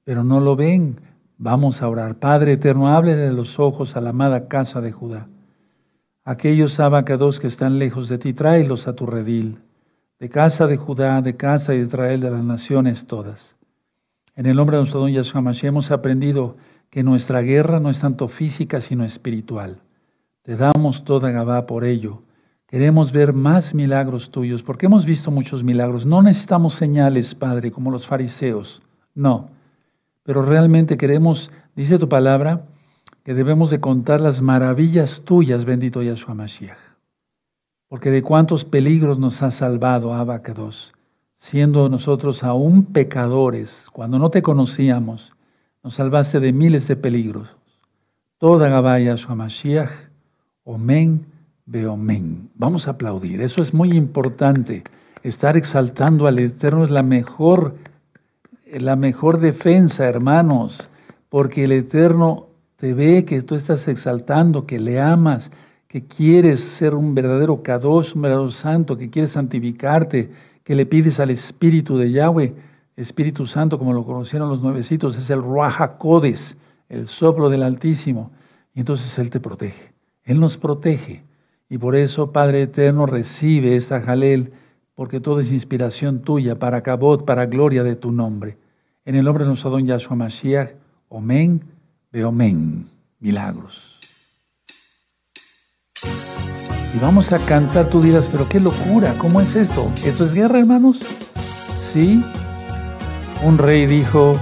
[0.04, 1.02] pero no lo ven.
[1.38, 2.16] Vamos a orar.
[2.16, 5.28] Padre eterno, hable de los ojos a la amada casa de Judá.
[6.24, 9.60] Aquellos abacados que están lejos de ti, tráelos a tu redil,
[10.18, 13.56] de casa de Judá, de casa de Israel, de las naciones todas.
[14.36, 16.56] En el nombre de nuestro don Yahshua Mashiach hemos aprendido
[16.90, 19.80] que nuestra guerra no es tanto física, sino espiritual.
[20.42, 22.22] Te damos toda Gabá por ello.
[22.76, 26.06] Queremos ver más milagros tuyos, porque hemos visto muchos milagros.
[26.06, 28.82] No necesitamos señales, Padre, como los fariseos.
[29.14, 29.48] No.
[30.24, 32.66] Pero realmente queremos, dice tu palabra,
[33.24, 36.78] que debemos de contar las maravillas tuyas, bendito Yahshua Mashiach.
[37.88, 40.94] Porque de cuántos peligros nos has salvado, Abacados,
[41.38, 45.32] siendo nosotros aún pecadores, cuando no te conocíamos,
[45.82, 47.56] nos salvaste de miles de peligros.
[48.38, 49.92] Toda Gabá Yahshua Mashiach,
[50.66, 51.35] Omen,
[51.66, 52.50] Beomen.
[52.56, 54.84] Vamos a aplaudir, eso es muy importante.
[55.24, 57.76] Estar exaltando al Eterno es la mejor,
[58.72, 60.90] la mejor defensa, hermanos,
[61.30, 65.52] porque el Eterno te ve que tú estás exaltando, que le amas,
[65.88, 70.30] que quieres ser un verdadero Kadosh, un verdadero santo, que quieres santificarte,
[70.64, 72.54] que le pides al Espíritu de Yahweh,
[72.96, 76.56] Espíritu Santo, como lo conocieron los nuevecitos, es el Ruach Codes,
[76.88, 78.32] el soplo del Altísimo.
[78.74, 79.94] Y entonces Él te protege.
[80.24, 81.25] Él nos protege.
[81.70, 84.54] Y por eso, Padre Eterno, recibe esta Jalel,
[84.94, 88.58] porque todo es inspiración tuya, para Cabot, para gloria de tu nombre.
[89.04, 90.72] En el nombre de nuestro don Yahshua Mashiach,
[91.12, 91.62] Amén
[92.12, 92.88] Veo men,
[93.20, 94.00] milagros.
[96.96, 99.92] Y vamos a cantar, tú dirás, pero qué locura, ¿cómo es esto?
[100.06, 100.98] ¿Esto es guerra, hermanos?
[100.98, 102.24] Sí.
[103.44, 104.34] Un rey dijo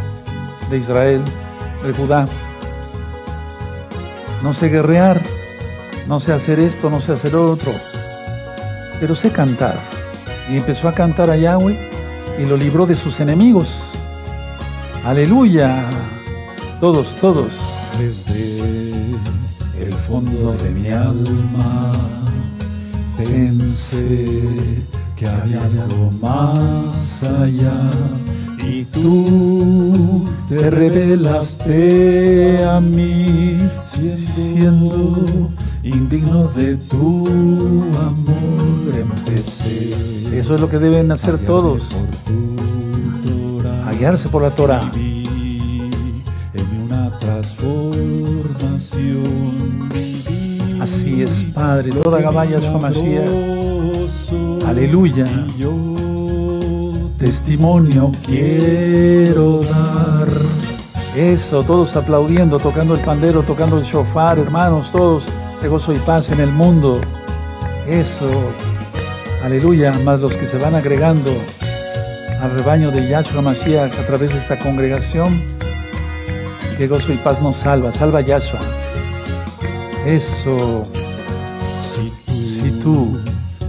[0.69, 1.21] de Israel,
[1.84, 2.28] de Judá,
[4.43, 5.19] no sé guerrear,
[6.07, 7.71] no sé hacer esto, no sé hacer otro,
[8.99, 9.79] pero sé cantar.
[10.49, 11.77] Y empezó a cantar a Yahweh
[12.39, 13.83] y lo libró de sus enemigos.
[15.05, 15.89] Aleluya.
[16.79, 17.51] Todos, todos.
[17.97, 18.61] Desde
[19.79, 21.93] el fondo de mi alma
[23.17, 24.81] pensé
[25.15, 27.89] que había algo más allá
[28.65, 35.47] y tú te revelaste a mí siendo
[35.84, 41.81] indigno de tu amor empecé Eso es lo que deben hacer todos.
[43.99, 44.81] guiarse por la Torah.
[44.95, 45.91] En
[46.84, 49.89] una transformación.
[50.81, 51.89] Así es, Padre.
[51.91, 55.25] Toda Gabaya milagroso Aleluya.
[57.17, 60.27] Testimonio quiero dar.
[61.15, 65.23] Eso, todos aplaudiendo, tocando el pandero, tocando el shofar, hermanos, todos
[65.64, 66.99] de gozo y paz en el mundo.
[67.88, 68.30] Eso.
[69.43, 69.93] Aleluya.
[70.03, 71.32] Más los que se van agregando
[72.41, 75.41] al rebaño de Yahshua Mashiach a través de esta congregación.
[76.78, 77.91] Que gozo y paz nos salva.
[77.93, 78.59] Salva Yahshua.
[80.05, 80.84] Eso.
[81.64, 83.20] Si tú, Si tú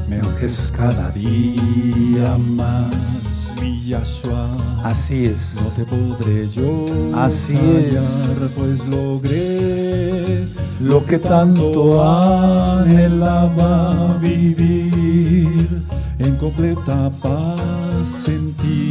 [0.08, 4.48] me unges cada día más, mi Yahshua,
[4.82, 5.62] Así es.
[5.62, 6.84] no te podré yo
[7.14, 10.44] Así fallar, pues logré
[10.80, 15.80] Lo que tanto anhelaba vivir
[16.18, 18.88] en completa paz en ti.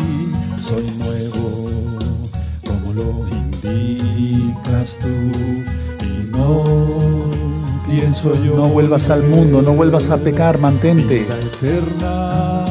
[0.57, 1.69] Soy nuevo,
[2.65, 5.09] como lo indicas tú,
[6.05, 6.63] y no
[7.87, 8.55] pienso yo.
[8.55, 11.19] No vuelvas al mundo, no vuelvas a pecar, mantente.
[11.19, 12.63] Vida eterna,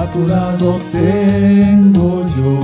[0.00, 2.58] a tu lado tengo yo.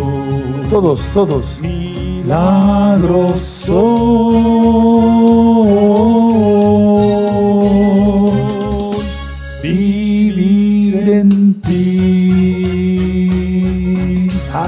[0.69, 1.59] Todos, todos.
[1.63, 3.79] Milagroso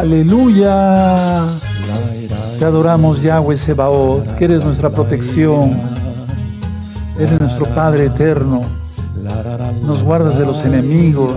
[0.02, 1.46] Aleluya.
[2.58, 5.78] Te adoramos, Yahweh Sebaot, que eres nuestra protección.
[7.16, 8.60] Eres nuestro Padre eterno.
[9.86, 11.32] Nos guardas de los enemigos.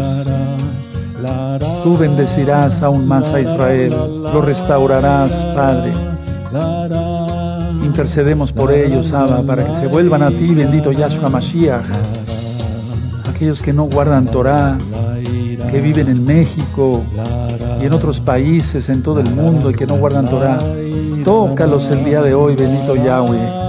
[1.84, 3.92] Tú bendecirás aún más a Israel.
[4.34, 5.94] Lo restaurarás, Padre.
[7.84, 11.86] Intercedemos por ellos, Abba, para que se vuelvan a ti, bendito Yahshua Mashiach.
[13.30, 14.76] Aquellos que no guardan Torah,
[15.72, 17.04] que viven en México
[17.82, 20.60] y en otros países, en todo el mundo, y que no guardan Torah.
[21.24, 23.66] Tócalos el día de hoy, bendito Yahweh.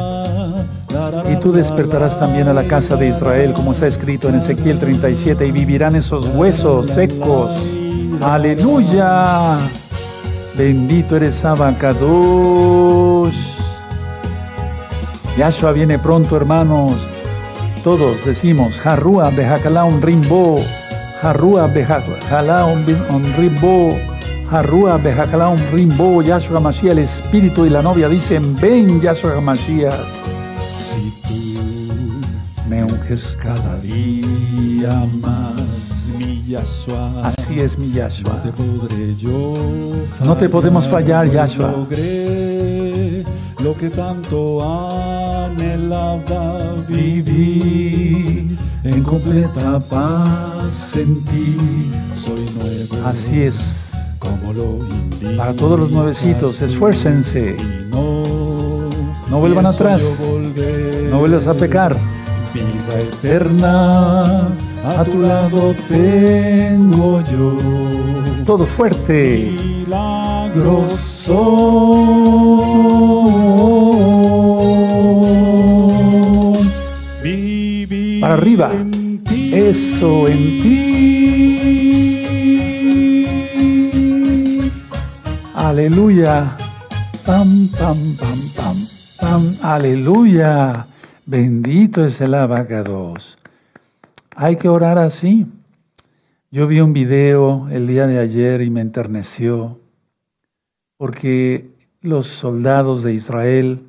[1.33, 5.47] Y tú despertarás también a la casa de Israel, como está escrito en Ezequiel 37,
[5.47, 7.51] y vivirán esos huesos secos.
[8.23, 9.59] Aleluya.
[10.57, 13.35] Bendito eres Abacados.
[15.37, 16.93] Yahshua viene pronto, hermanos.
[17.85, 20.59] Todos decimos, Harrua Behakalaun Rimbo,
[21.23, 22.85] Harrua Behakalaun
[23.37, 23.97] Rimbo,
[24.51, 29.95] Harrua Behakalaun Rimbo, Yahshua Mashiach, el Espíritu y la novia dicen, ven Yahshua Mashiach.
[30.61, 31.35] Si tú
[32.69, 37.09] me unges cada día más, mi Yahshua.
[37.25, 38.43] Así es mi No Yahshua.
[38.43, 39.55] te podré yo
[40.25, 41.73] No te podemos fallar, Yahshua.
[41.73, 43.25] Logré
[43.65, 44.63] lo que tanto
[45.47, 47.96] anhelaba vivir
[48.89, 51.57] en completa paz en ti.
[52.15, 53.07] Soy nuevo.
[53.07, 53.57] Así es.
[54.19, 57.57] Como lo indicas Para todos los nuevecitos, esfuércense.
[57.91, 58.23] No,
[59.31, 60.03] No vuelvan atrás.
[60.19, 61.11] volver.
[61.11, 61.97] No vuelvas a pecar.
[62.55, 64.49] Vida eterna,
[64.99, 67.57] a tu lado tengo yo.
[68.47, 69.53] Todo fuerte.
[69.85, 71.37] Milagroso.
[78.27, 78.73] Arriba.
[79.53, 80.83] Eso en ti.
[85.55, 86.49] Aleluya.
[87.25, 88.77] Pam, pam, pam, pam,
[89.21, 89.43] pam.
[89.63, 90.89] Aleluya.
[91.25, 93.39] Bendito es el abacados.
[94.35, 95.47] Hay que orar así.
[96.51, 99.79] Yo vi un video el día de ayer y me enterneció
[100.97, 101.71] porque
[102.01, 103.85] los soldados de Israel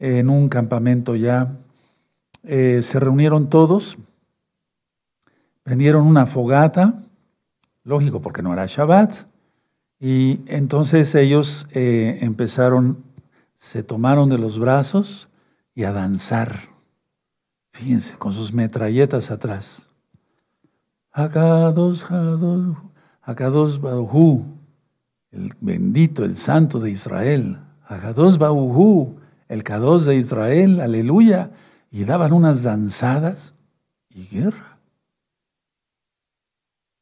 [0.00, 1.52] en un campamento ya
[2.44, 3.96] eh, se reunieron todos,
[5.62, 7.02] prendieron una fogata,
[7.84, 9.26] lógico porque no era Shabbat,
[9.98, 13.04] y entonces ellos eh, empezaron,
[13.56, 15.28] se tomaron de los brazos
[15.74, 16.68] y a danzar,
[17.72, 19.88] fíjense, con sus metralletas atrás.
[21.12, 22.06] Hakados,
[23.22, 24.44] Hakados Barujú,
[25.30, 29.16] el bendito, el santo de Israel, Hakados Barujú,
[29.48, 31.50] el Kados de Israel, aleluya,
[31.94, 33.54] y daban unas danzadas
[34.10, 34.78] y guerra.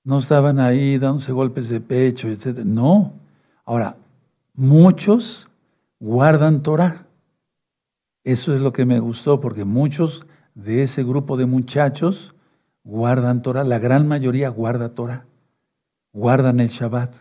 [0.04, 2.58] No estaban ahí dándose golpes de pecho, etc.
[2.58, 3.14] No.
[3.64, 3.96] Ahora,
[4.52, 5.48] muchos
[5.98, 7.06] guardan Torah.
[8.22, 12.34] Eso es lo que me gustó, porque muchos de ese grupo de muchachos
[12.84, 15.24] guardan Torah, la gran mayoría guarda Torah,
[16.12, 17.14] guardan el Shabbat,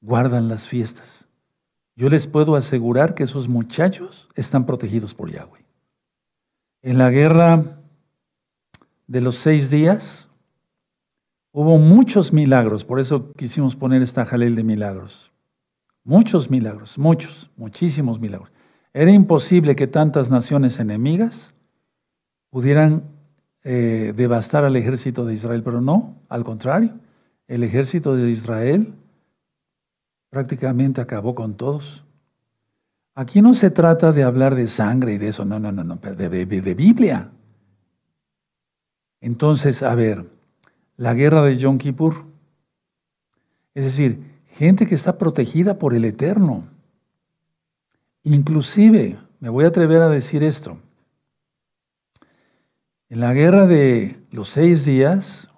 [0.00, 1.26] guardan las fiestas.
[1.96, 5.69] Yo les puedo asegurar que esos muchachos están protegidos por Yahweh.
[6.82, 7.78] En la guerra
[9.06, 10.28] de los seis días
[11.52, 15.30] hubo muchos milagros, por eso quisimos poner esta jalel de milagros.
[16.04, 18.52] Muchos milagros, muchos, muchísimos milagros.
[18.94, 21.54] Era imposible que tantas naciones enemigas
[22.48, 23.04] pudieran
[23.62, 26.98] eh, devastar al ejército de Israel, pero no, al contrario,
[27.46, 28.94] el ejército de Israel
[30.30, 32.04] prácticamente acabó con todos.
[33.14, 35.96] Aquí no se trata de hablar de sangre y de eso, no, no, no, no,
[35.96, 37.30] de, Biblia.
[39.20, 40.30] Entonces, a ver,
[40.96, 42.24] la guerra de Yom Kippur,
[43.74, 46.68] es decir, gente que está protegida por el Eterno.
[48.22, 50.78] Inclusive, me voy a atrever a decir esto,
[53.08, 55.50] en la guerra de los seis días,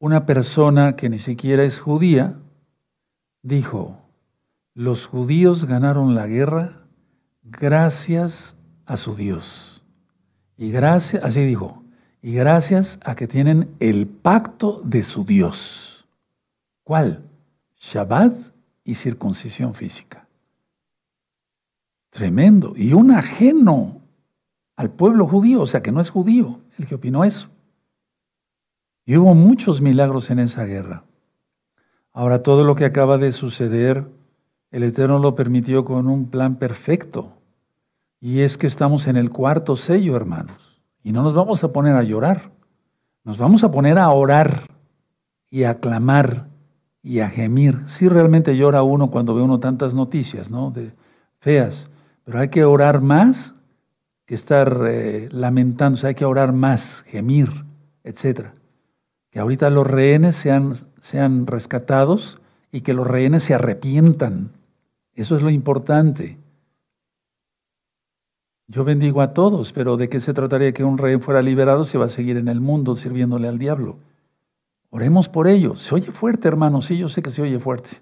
[0.00, 2.36] una persona que ni siquiera es judía
[3.42, 4.05] dijo,
[4.76, 6.82] los judíos ganaron la guerra
[7.42, 8.54] gracias
[8.84, 9.82] a su Dios.
[10.58, 11.82] Y gracias, así dijo,
[12.20, 16.06] y gracias a que tienen el pacto de su Dios.
[16.84, 17.22] ¿Cuál?
[17.80, 18.34] Shabbat
[18.84, 20.28] y circuncisión física.
[22.10, 22.74] Tremendo.
[22.76, 24.02] Y un ajeno
[24.76, 27.48] al pueblo judío, o sea que no es judío el que opinó eso.
[29.06, 31.04] Y hubo muchos milagros en esa guerra.
[32.12, 34.06] Ahora todo lo que acaba de suceder,
[34.70, 37.32] el Eterno lo permitió con un plan perfecto.
[38.20, 40.80] Y es que estamos en el cuarto sello, hermanos.
[41.02, 42.50] Y no nos vamos a poner a llorar.
[43.24, 44.62] Nos vamos a poner a orar
[45.50, 46.48] y a clamar
[47.02, 47.82] y a gemir.
[47.86, 50.70] Sí realmente llora uno cuando ve uno tantas noticias, ¿no?
[50.70, 50.92] De
[51.38, 51.88] feas.
[52.24, 53.54] Pero hay que orar más
[54.26, 57.64] que estar eh, lamentándose, hay que orar más, gemir,
[58.02, 58.48] etc.
[59.30, 62.40] Que ahorita los rehenes sean, sean rescatados
[62.76, 64.50] y que los rehenes se arrepientan.
[65.14, 66.36] Eso es lo importante.
[68.68, 71.96] Yo bendigo a todos, pero ¿de qué se trataría que un rehén fuera liberado si
[71.96, 73.96] va a seguir en el mundo sirviéndole al diablo?
[74.90, 75.76] Oremos por ello.
[75.76, 78.00] Se oye fuerte, hermano, sí, yo sé que se oye fuerte,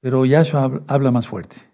[0.00, 1.68] pero Yahshua habla más fuerte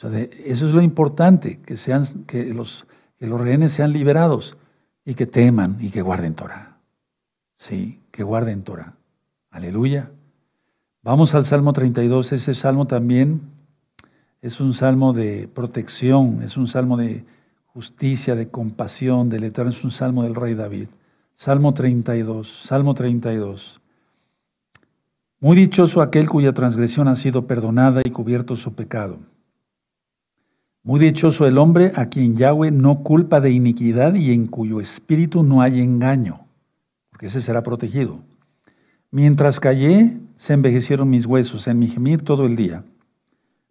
[0.00, 2.86] eso es lo importante, que, sean, que, los,
[3.18, 4.56] que los rehenes sean liberados
[5.04, 6.78] y que teman y que guarden Torah.
[7.56, 8.94] Sí, que guarden Torah.
[9.50, 10.12] Aleluya.
[11.02, 12.32] Vamos al Salmo 32.
[12.32, 13.40] Ese salmo también
[14.42, 17.24] es un salmo de protección, es un salmo de
[17.66, 20.88] justicia, de compasión del Eterno, es un salmo del rey David.
[21.36, 23.80] Salmo 32, Salmo 32.
[25.40, 29.18] Muy dichoso aquel cuya transgresión ha sido perdonada y cubierto su pecado.
[30.82, 35.44] Muy dichoso el hombre a quien Yahweh no culpa de iniquidad y en cuyo espíritu
[35.44, 36.40] no hay engaño,
[37.10, 38.18] porque ese será protegido.
[39.12, 42.84] Mientras callé, se envejecieron mis huesos en mi gemir todo el día,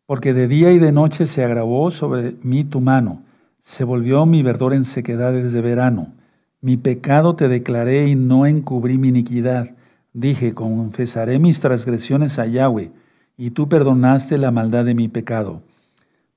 [0.06, 3.24] porque de día y de noche se agravó sobre mí tu mano,
[3.62, 6.14] se volvió mi verdor en sequedades de verano.
[6.62, 9.76] Mi pecado te declaré y no encubrí mi iniquidad.
[10.14, 12.92] Dije, confesaré mis transgresiones a Yahweh,
[13.38, 15.62] y tú perdonaste la maldad de mi pecado.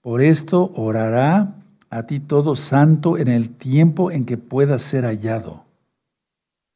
[0.01, 1.55] Por esto orará
[1.89, 5.65] a ti todo santo en el tiempo en que pueda ser hallado.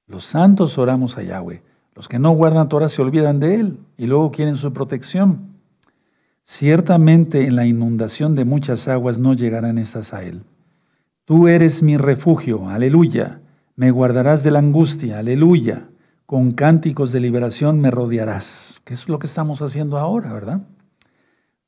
[0.06, 1.62] Los santos oramos a Yahweh.
[1.94, 5.54] Los que no guardan Torah se olvidan de Él y luego quieren su protección.
[6.44, 10.42] Ciertamente en la inundación de muchas aguas no llegarán estas a Él.
[11.24, 13.40] Tú eres mi refugio, aleluya.
[13.76, 15.88] Me guardarás de la angustia, aleluya.
[16.26, 18.80] Con cánticos de liberación me rodearás.
[18.84, 20.60] Que es lo que estamos haciendo ahora, ¿verdad?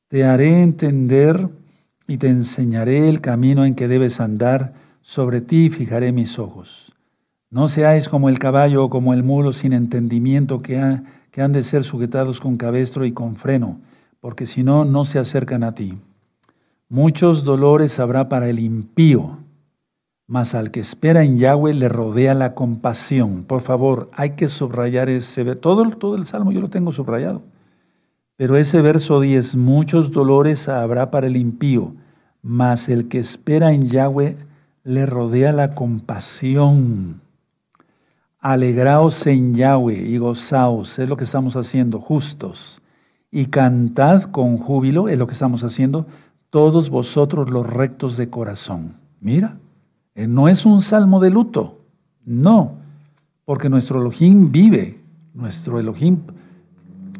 [0.09, 1.49] Te haré entender
[2.07, 6.93] y te enseñaré el camino en que debes andar, sobre ti fijaré mis ojos.
[7.49, 11.85] No seáis como el caballo o como el mulo sin entendimiento que, han de ser
[11.85, 13.79] sujetados con cabestro y con freno,
[14.19, 15.97] porque si no, no se acercan a ti.
[16.89, 19.37] Muchos dolores habrá para el impío,
[20.25, 23.45] mas al que espera en Yahweh le rodea la compasión.
[23.45, 27.43] Por favor, hay que subrayar ese, todo, todo el salmo yo lo tengo subrayado.
[28.35, 31.93] Pero ese verso 10, muchos dolores habrá para el impío,
[32.41, 34.35] mas el que espera en Yahweh
[34.83, 37.21] le rodea la compasión.
[38.39, 42.81] Alegraos en Yahweh y gozaos, es lo que estamos haciendo, justos.
[43.31, 46.07] Y cantad con júbilo, es lo que estamos haciendo,
[46.49, 48.93] todos vosotros los rectos de corazón.
[49.19, 49.57] Mira,
[50.15, 51.81] eh, no es un salmo de luto,
[52.25, 52.75] no,
[53.45, 54.99] porque nuestro Elohim vive,
[55.33, 56.19] nuestro Elohim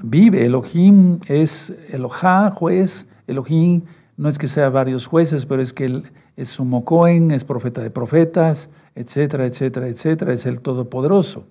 [0.04, 0.46] vive.
[0.46, 3.84] Elohim es Elohá, juez, Elohim
[4.18, 6.04] no es que sea varios jueces, pero es que él
[6.38, 11.48] es sumo Cohen, es profeta de profetas, etcétera, etcétera, etcétera, es el Todopoderoso.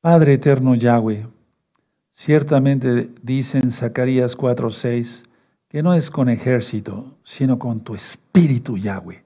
[0.00, 1.26] Padre eterno Yahweh,
[2.12, 5.24] ciertamente dice en Zacarías 4:6
[5.68, 9.24] que no es con ejército, sino con tu espíritu Yahweh,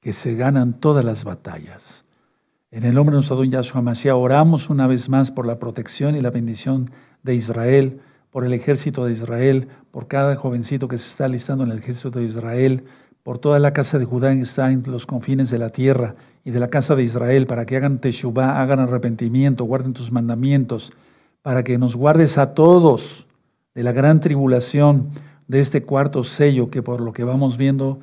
[0.00, 2.04] que se ganan todas las batallas.
[2.70, 6.16] En el nombre de nuestro don Yahshua Mashiach oramos una vez más por la protección
[6.16, 6.90] y la bendición
[7.22, 11.70] de Israel, por el ejército de Israel, por cada jovencito que se está alistando en
[11.70, 12.84] el ejército de Israel,
[13.28, 16.14] por toda la casa de Judá está en los confines de la tierra
[16.46, 20.94] y de la casa de Israel, para que hagan teshuvah, hagan arrepentimiento, guarden tus mandamientos,
[21.42, 23.26] para que nos guardes a todos
[23.74, 25.10] de la gran tribulación
[25.46, 28.00] de este cuarto sello, que por lo que vamos viendo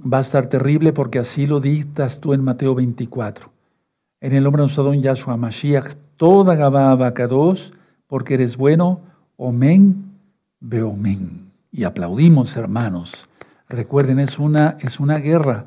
[0.00, 3.48] va a estar terrible, porque así lo dictas tú en Mateo 24.
[4.20, 7.72] En el nombre de nuestro don Yahshua Mashiach, toda Gabá Abacados,
[8.08, 8.98] porque eres bueno,
[9.36, 10.10] Omen,
[10.58, 11.52] Beomen.
[11.70, 13.28] Y aplaudimos, hermanos.
[13.68, 15.66] Recuerden, es una, es una guerra.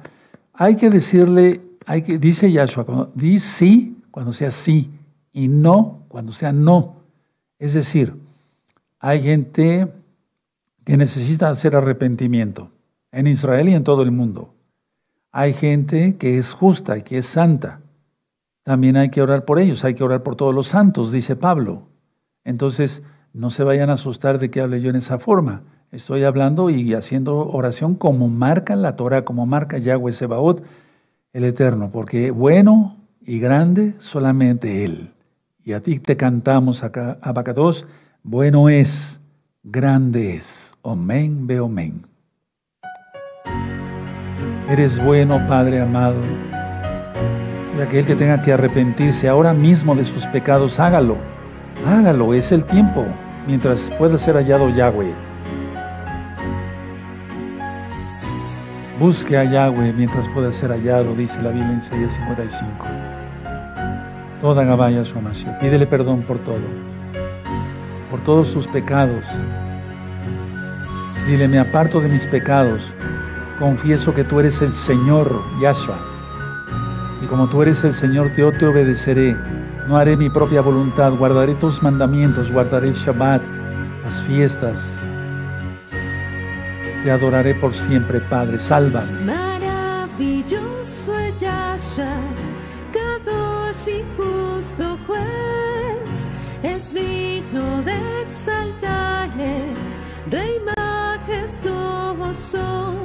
[0.54, 4.91] Hay que decirle, hay que, dice Yahshua, cuando, di sí cuando sea sí
[5.34, 6.97] y no cuando sea no.
[7.58, 8.16] Es decir,
[9.00, 9.91] hay gente
[10.86, 12.72] que necesita hacer arrepentimiento
[13.12, 14.54] en Israel y en todo el mundo.
[15.32, 17.82] Hay gente que es justa y que es santa
[18.70, 21.88] también hay que orar por ellos, hay que orar por todos los santos, dice Pablo.
[22.43, 23.02] Entonces,
[23.34, 25.64] no se vayan a asustar de que hable yo en esa forma.
[25.92, 30.64] Estoy hablando y haciendo oración como marca la Torah, como marca Yahweh Sebaot,
[31.34, 35.12] el Eterno, porque bueno y grande solamente Él.
[35.64, 37.88] Y a ti te cantamos acá, Abacados,
[38.24, 39.20] bueno es,
[39.64, 40.74] grande es.
[40.82, 42.06] Omen, ve omen.
[44.70, 46.16] Eres bueno, Padre amado
[47.82, 51.18] aquel que tenga que arrepentirse ahora mismo de sus pecados, hágalo.
[51.86, 53.06] Hágalo, es el tiempo,
[53.48, 55.29] mientras pueda ser hallado Yahweh.
[59.00, 62.70] Busque a Yahweh mientras pueda ser hallado, dice la Biblia en Isaías 55.
[64.41, 65.56] Toda Gabaya su amación.
[65.60, 66.60] Pídele perdón por todo,
[68.12, 69.26] por todos tus pecados.
[71.28, 72.93] Dile, me aparto de mis pecados.
[73.60, 76.10] Confieso que tú eres el Señor, Yahshua
[77.22, 79.36] y como tú eres el Señor, yo te obedeceré.
[79.88, 83.41] No haré mi propia voluntad, guardaré tus mandamientos, guardaré el Shabbat,
[84.06, 84.99] las fiestas.
[87.04, 88.60] Te adoraré por siempre, Padre.
[88.60, 89.12] Sálvame.
[89.26, 92.20] Maravilloso Yahshua,
[92.91, 96.28] Kadosh y justo juez,
[96.62, 99.74] es digno de exaltarle,
[100.30, 102.95] Rey majestuoso,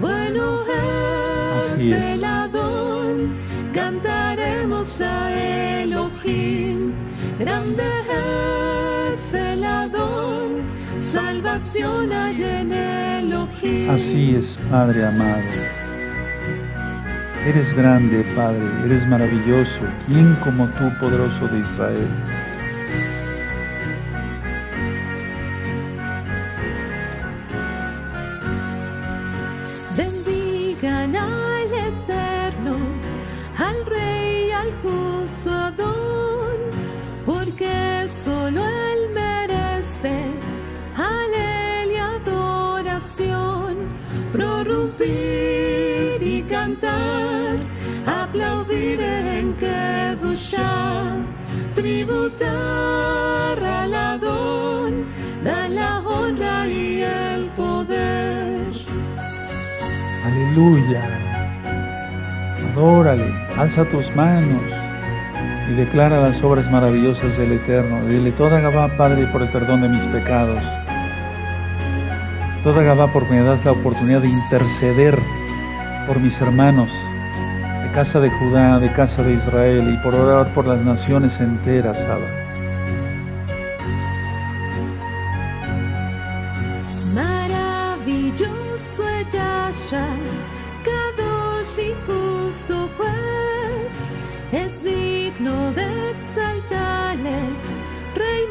[0.00, 0.62] bueno
[1.74, 2.24] es el
[3.72, 6.92] cantaremos a Elohim,
[7.38, 7.84] grande
[9.12, 10.62] es el Adón,
[11.00, 13.11] salvación hay en Elohim.
[13.62, 15.40] Así es, Padre amado.
[17.46, 19.80] Eres grande, Padre, eres maravilloso.
[20.06, 22.08] ¿Quién como tú, poderoso de Israel?
[62.82, 64.60] Adórale, alza tus manos
[65.70, 68.04] y declara las obras maravillosas del Eterno.
[68.06, 70.58] Dile toda Gabá, Padre, por el perdón de mis pecados.
[72.64, 75.16] Toda Gabá, porque me das la oportunidad de interceder
[76.08, 76.90] por mis hermanos
[77.94, 82.41] casa de Judá, de casa de Israel, y por orar por las naciones enteras, Abba.
[95.42, 97.38] Digno de exaltarle,
[98.14, 98.44] Rey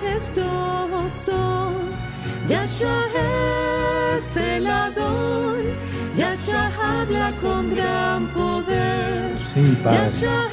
[0.00, 1.40] majestuoso,
[2.48, 3.06] Yahshua
[4.16, 5.56] es el Adón,
[6.16, 9.38] Yahshua habla con gran poder.
[9.52, 9.98] Sí, Padre.
[9.98, 10.48] Yahshua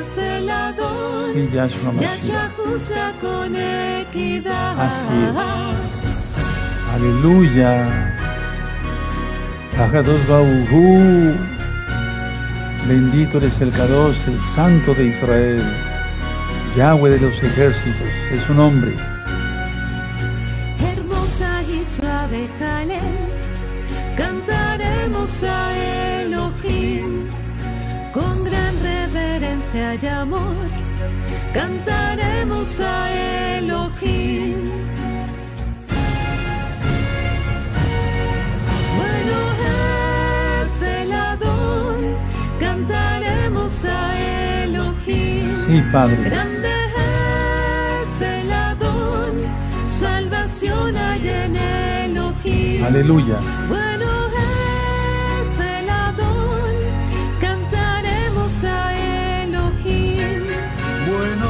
[0.00, 1.32] es el Adón.
[1.34, 4.80] Sí, Yahshua Yahshua justa con equidad.
[4.80, 5.36] Así es.
[6.94, 7.74] Aleluya.
[9.78, 11.53] Ajados Bauhu.
[12.86, 15.62] Bendito eres el Kadosh, el Santo de Israel.
[16.76, 18.94] Yahweh de los ejércitos, es su nombre.
[20.78, 23.00] Hermosa y suave Jalel,
[24.16, 25.72] cantaremos a
[26.22, 27.26] Elohim.
[28.12, 30.54] Con gran reverencia y amor,
[31.54, 34.93] cantaremos a Elohim.
[45.66, 46.16] Sí, Padre.
[46.24, 46.68] Grande
[48.02, 49.32] es el Adón,
[49.98, 52.84] salvación hay en Elohim.
[52.84, 53.36] Aleluya.
[53.68, 54.10] Bueno
[55.40, 56.74] es el Adón,
[57.40, 58.92] cantaremos a
[59.42, 60.42] Elohim.
[61.08, 61.48] Bueno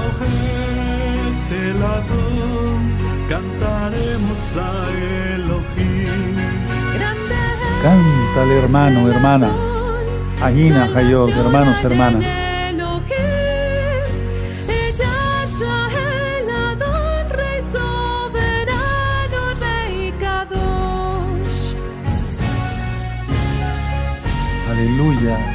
[1.28, 2.96] es el Adón,
[3.28, 4.68] cantaremos a
[5.34, 6.36] Elohim.
[6.94, 7.34] Grande
[7.82, 9.73] Cántale, hermano, hermana.
[10.44, 12.22] Agina, Hayot, hermanos, hermanas.
[24.84, 25.53] en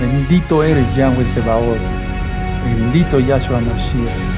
[0.00, 1.78] bendito eres Yahweh Sebaot,
[2.64, 4.30] bendito Yahshua Mashiach.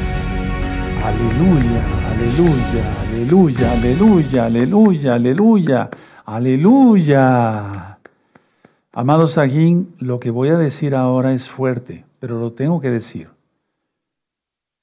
[1.04, 5.90] Aleluya, aleluya, aleluya, aleluya, aleluya, aleluya,
[6.24, 7.98] aleluya.
[8.92, 13.28] Amados Sajín, lo que voy a decir ahora es fuerte, pero lo tengo que decir.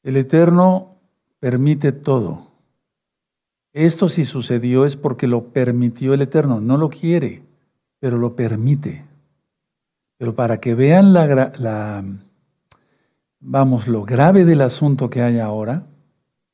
[0.04, 0.96] El Eterno
[1.40, 2.48] permite todo.
[3.74, 7.44] Esto si sucedió es porque lo permitió el Eterno, no lo quiere,
[8.00, 9.09] pero lo permite.
[10.20, 12.04] Pero para que vean la,
[13.40, 15.86] vamos, lo grave del asunto que hay ahora,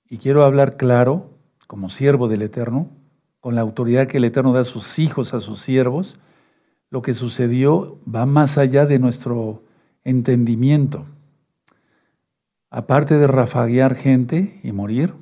[0.07, 1.31] y quiero hablar claro,
[1.65, 2.91] como siervo del Eterno,
[3.39, 6.15] con la autoridad que el Eterno da a sus hijos, a sus siervos,
[6.91, 9.63] lo que sucedió va más allá de nuestro
[10.03, 11.07] entendimiento.
[12.69, 15.15] Aparte de rafaguear gente y morir,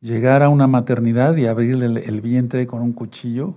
[0.00, 3.54] llegar a una maternidad y abrirle el, vientre con un cuchillo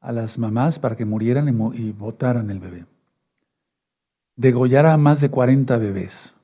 [0.00, 2.95] a las mamás para que murieran y botaran el bebé.
[4.36, 6.34] Degollar a más de 40 bebés.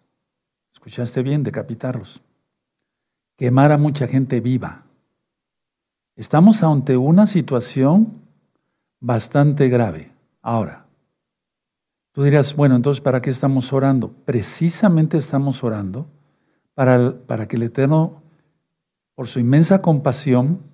[0.72, 1.42] ¿Escuchaste bien?
[1.42, 2.22] Decapitarlos.
[3.36, 4.84] Quemar a mucha gente viva.
[6.16, 8.22] Estamos ante una situación
[8.98, 10.12] bastante grave.
[10.40, 10.86] Ahora,
[12.12, 14.12] tú dirás, bueno, entonces, ¿para qué estamos orando?
[14.24, 16.06] Precisamente estamos orando
[16.74, 18.22] para, para que el Eterno,
[19.14, 20.71] por su inmensa compasión,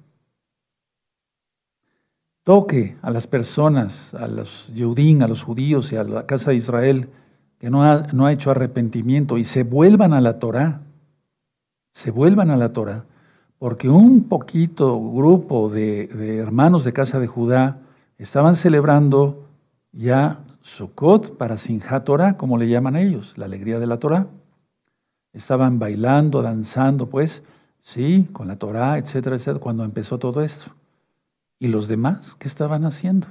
[2.48, 6.56] toque a las personas, a los Yeudín, a los judíos y a la casa de
[6.56, 7.10] Israel
[7.58, 10.80] que no ha, no ha hecho arrepentimiento y se vuelvan a la Torá,
[11.92, 13.04] se vuelvan a la Torá,
[13.58, 17.80] porque un poquito grupo de, de hermanos de casa de Judá
[18.16, 19.46] estaban celebrando
[19.92, 24.26] ya Sukkot para Sinjat Torah, como le llaman ellos, la alegría de la Torá.
[25.34, 27.42] Estaban bailando, danzando, pues,
[27.78, 30.77] sí, con la Torá, etcétera, etcétera, cuando empezó todo esto.
[31.58, 33.28] ¿Y los demás qué estaban haciendo?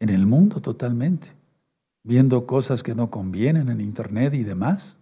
[0.00, 1.32] En el mundo totalmente,
[2.02, 4.96] viendo cosas que no convienen en Internet y demás.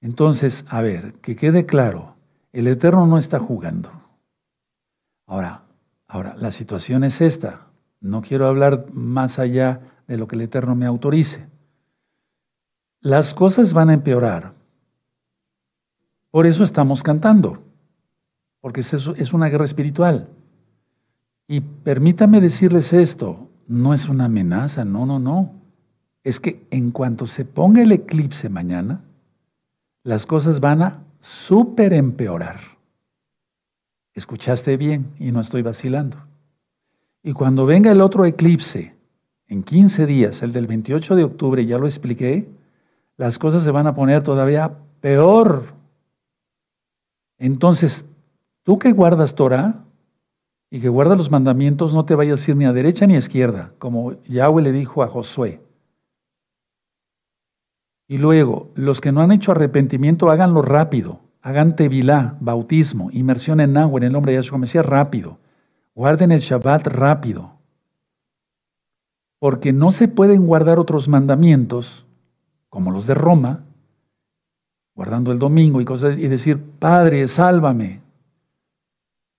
[0.00, 2.14] Entonces, a ver, que quede claro,
[2.52, 3.90] el Eterno no está jugando.
[5.26, 5.62] Ahora,
[6.06, 7.68] ahora, la situación es esta.
[8.00, 11.46] No quiero hablar más allá de lo que el Eterno me autorice.
[13.00, 14.54] Las cosas van a empeorar.
[16.30, 17.62] Por eso estamos cantando,
[18.60, 20.28] porque es, una guerra espiritual.
[21.46, 25.52] Y permítame decirles esto, no es una amenaza, no, no, no.
[26.22, 29.02] Es que en cuanto se ponga el eclipse mañana,
[30.02, 32.60] las cosas van a súper empeorar.
[34.14, 36.16] Escuchaste bien y no estoy vacilando.
[37.22, 38.94] Y cuando venga el otro eclipse,
[39.48, 42.48] en 15 días, el del 28 de octubre, ya lo expliqué,
[43.16, 45.64] las cosas se van a poner todavía peor.
[47.38, 48.04] Entonces,
[48.62, 49.84] tú que guardas Torah
[50.74, 53.18] y que guardas los mandamientos, no te vayas a ir ni a derecha ni a
[53.18, 55.60] izquierda, como Yahweh le dijo a Josué.
[58.08, 61.20] Y luego, los que no han hecho arrepentimiento, háganlo rápido.
[61.42, 65.38] Hagan tevilá, bautismo, inmersión en agua en el nombre de Yahshua Mesías rápido.
[65.94, 67.52] Guarden el Shabbat rápido.
[69.38, 72.04] Porque no se pueden guardar otros mandamientos
[72.68, 73.64] como los de Roma,
[74.96, 78.00] guardando el domingo y cosas, y decir, Padre, sálvame.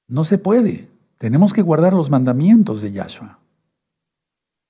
[0.08, 0.95] No se puede.
[1.26, 3.40] Tenemos que guardar los mandamientos de Yahshua.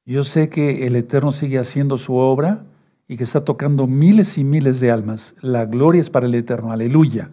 [0.05, 2.63] Yo sé que el Eterno sigue haciendo su obra
[3.09, 5.35] y que está tocando miles y miles de almas.
[5.41, 7.29] La gloria es para el Eterno, aleluya.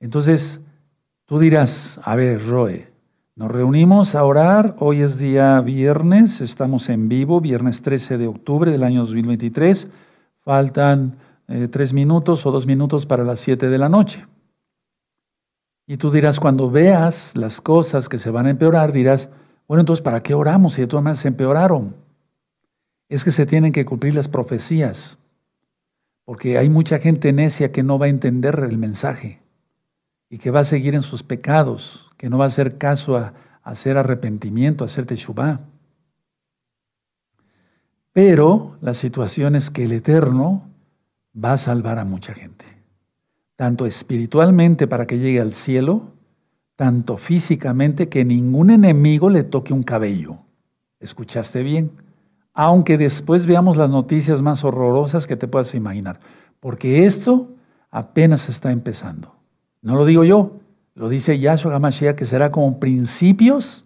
[0.00, 0.62] Entonces,
[1.26, 2.88] tú dirás, a ver, Roe,
[3.36, 8.70] nos reunimos a orar, hoy es día viernes, estamos en vivo, viernes 13 de octubre
[8.70, 9.88] del año 2023,
[10.40, 14.24] faltan eh, tres minutos o dos minutos para las siete de la noche.
[15.92, 19.28] Y tú dirás, cuando veas las cosas que se van a empeorar, dirás,
[19.68, 21.94] bueno, entonces, ¿para qué oramos si de todas maneras se empeoraron?
[23.10, 25.18] Es que se tienen que cumplir las profecías,
[26.24, 29.42] porque hay mucha gente necia que no va a entender el mensaje
[30.30, 33.34] y que va a seguir en sus pecados, que no va a hacer caso a,
[33.62, 35.60] hacer arrepentimiento, a hacer teshuvah.
[38.14, 40.70] Pero la situación es que el Eterno
[41.36, 42.64] va a salvar a mucha gente,
[43.62, 46.14] tanto espiritualmente para que llegue al cielo,
[46.74, 50.38] tanto físicamente que ningún enemigo le toque un cabello.
[50.98, 51.92] ¿Escuchaste bien?
[52.54, 56.18] Aunque después veamos las noticias más horrorosas que te puedas imaginar,
[56.58, 57.50] porque esto
[57.92, 59.32] apenas está empezando.
[59.80, 60.58] No lo digo yo,
[60.96, 63.84] lo dice Yahshua HaMashiach que será como principios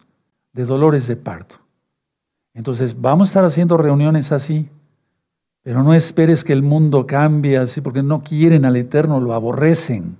[0.54, 1.56] de dolores de parto.
[2.54, 4.70] Entonces, vamos a estar haciendo reuniones así,
[5.66, 10.16] pero no esperes que el mundo cambie así, porque no quieren al Eterno, lo aborrecen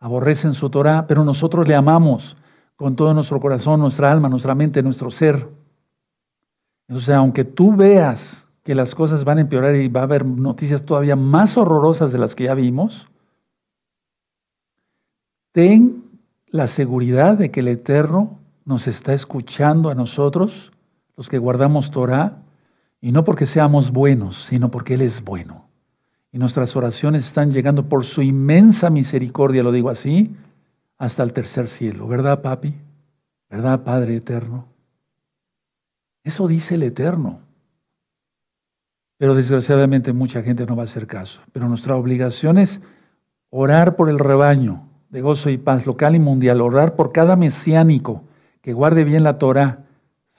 [0.00, 2.34] aborrecen su Torah, pero nosotros le amamos
[2.76, 5.46] con todo nuestro corazón, nuestra alma, nuestra mente, nuestro ser.
[6.88, 10.82] Entonces, aunque tú veas que las cosas van a empeorar y va a haber noticias
[10.82, 13.06] todavía más horrorosas de las que ya vimos,
[15.52, 16.04] ten
[16.46, 20.72] la seguridad de que el Eterno nos está escuchando a nosotros,
[21.18, 22.38] los que guardamos Torah,
[23.00, 25.70] y no porque seamos buenos, sino porque Él es bueno
[26.32, 30.34] y nuestras oraciones están llegando por su inmensa misericordia, lo digo así,
[30.96, 32.06] hasta el tercer cielo.
[32.06, 32.74] ¿Verdad, papi?
[33.48, 34.66] ¿Verdad, Padre eterno?
[36.22, 37.40] Eso dice el eterno.
[39.16, 41.40] Pero desgraciadamente mucha gente no va a hacer caso.
[41.52, 42.80] Pero nuestra obligación es
[43.50, 48.22] orar por el rebaño de gozo y paz local y mundial, orar por cada mesiánico
[48.62, 49.86] que guarde bien la Torah,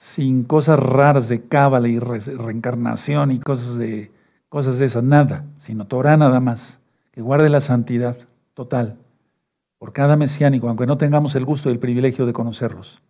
[0.02, 4.10] sin cosas raras de cábala y reencarnación y cosas de
[4.48, 6.80] cosas de esas, nada, sino Torah nada más,
[7.12, 8.16] que guarde la santidad
[8.52, 8.96] total
[9.78, 13.00] por cada mesiánico, aunque no tengamos el gusto y el privilegio de conocerlos.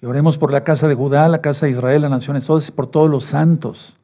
[0.00, 2.86] Que oremos por la casa de Judá, la casa de Israel, las naciones todas por
[2.86, 3.98] todos los santos.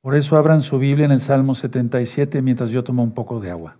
[0.00, 3.52] Por eso abran su Biblia en el Salmo 77 mientras yo tomo un poco de
[3.52, 3.76] agua.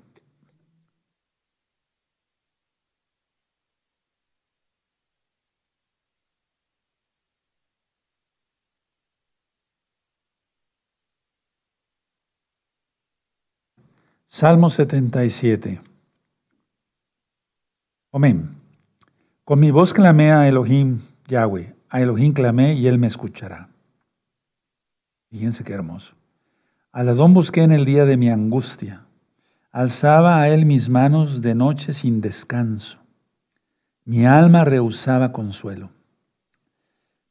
[14.39, 15.81] Salmo 77.
[18.13, 18.51] Amén.
[19.47, 21.75] Con mi voz clamé a Elohim Yahweh.
[21.89, 23.71] A Elohim clamé y él me escuchará.
[25.31, 26.13] Fíjense qué hermoso.
[26.93, 29.07] Al Adón busqué en el día de mi angustia.
[29.73, 32.99] Alzaba a él mis manos de noche sin descanso.
[34.05, 35.89] Mi alma rehusaba consuelo.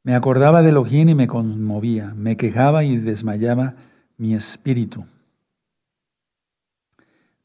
[0.02, 2.14] Me acordaba de Elohim y me conmovía.
[2.16, 3.74] Me quejaba y desmayaba
[4.16, 5.06] mi espíritu.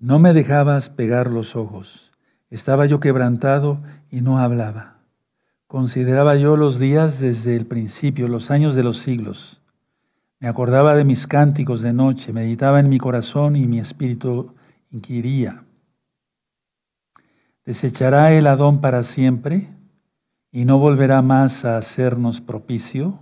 [0.01, 2.11] No me dejabas pegar los ojos.
[2.49, 4.95] Estaba yo quebrantado y no hablaba.
[5.67, 9.61] Consideraba yo los días desde el principio, los años de los siglos.
[10.39, 14.55] Me acordaba de mis cánticos de noche, meditaba en mi corazón y mi espíritu
[14.89, 15.65] inquiría.
[17.63, 19.67] ¿Desechará el Adón para siempre
[20.51, 23.19] y no volverá más a hacernos propicio?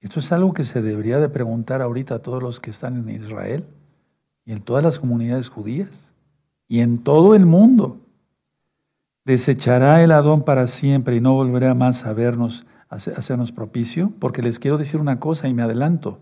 [0.00, 3.14] Esto es algo que se debería de preguntar ahorita a todos los que están en
[3.14, 3.66] Israel
[4.46, 6.14] y en todas las comunidades judías
[6.68, 8.00] y en todo el mundo.
[9.24, 14.12] ¿Desechará el Adón para siempre y no volverá más a vernos, a hacernos propicio?
[14.20, 16.20] Porque les quiero decir una cosa y me adelanto.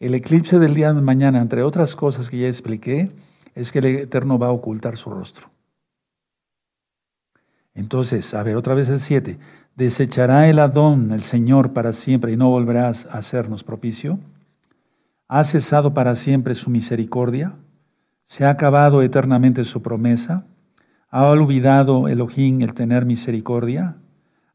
[0.00, 3.12] El eclipse del día de mañana, entre otras cosas que ya expliqué,
[3.54, 5.50] es que el Eterno va a ocultar su rostro.
[7.74, 9.38] Entonces, a ver, otra vez el 7.
[9.74, 14.18] ¿Desechará el Adón, el Señor, para siempre y no volverá a hacernos propicio?
[15.28, 17.54] ¿Ha cesado para siempre su misericordia?
[18.26, 20.44] ¿Se ha acabado eternamente su promesa?
[21.10, 23.96] ¿Ha olvidado Elohim el tener misericordia?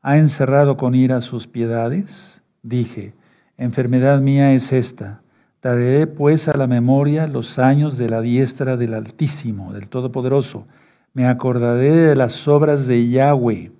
[0.01, 2.41] ¿Ha encerrado con ira sus piedades?
[2.63, 3.13] Dije,
[3.57, 5.21] enfermedad mía es esta.
[5.61, 10.67] Traeré pues a la memoria los años de la diestra del Altísimo, del Todopoderoso.
[11.13, 13.71] Me acordaré de las obras de Yahweh.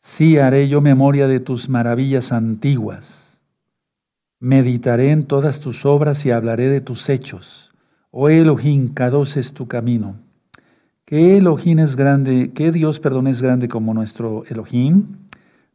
[0.00, 3.40] Sí haré yo memoria de tus maravillas antiguas.
[4.38, 7.71] Meditaré en todas tus obras y hablaré de tus hechos.
[8.14, 10.16] Oh Elohim, Kados es tu camino.
[11.06, 12.52] ¿Qué Elohim es grande?
[12.54, 15.16] ¿Qué Dios, perdón, es grande como nuestro Elohim?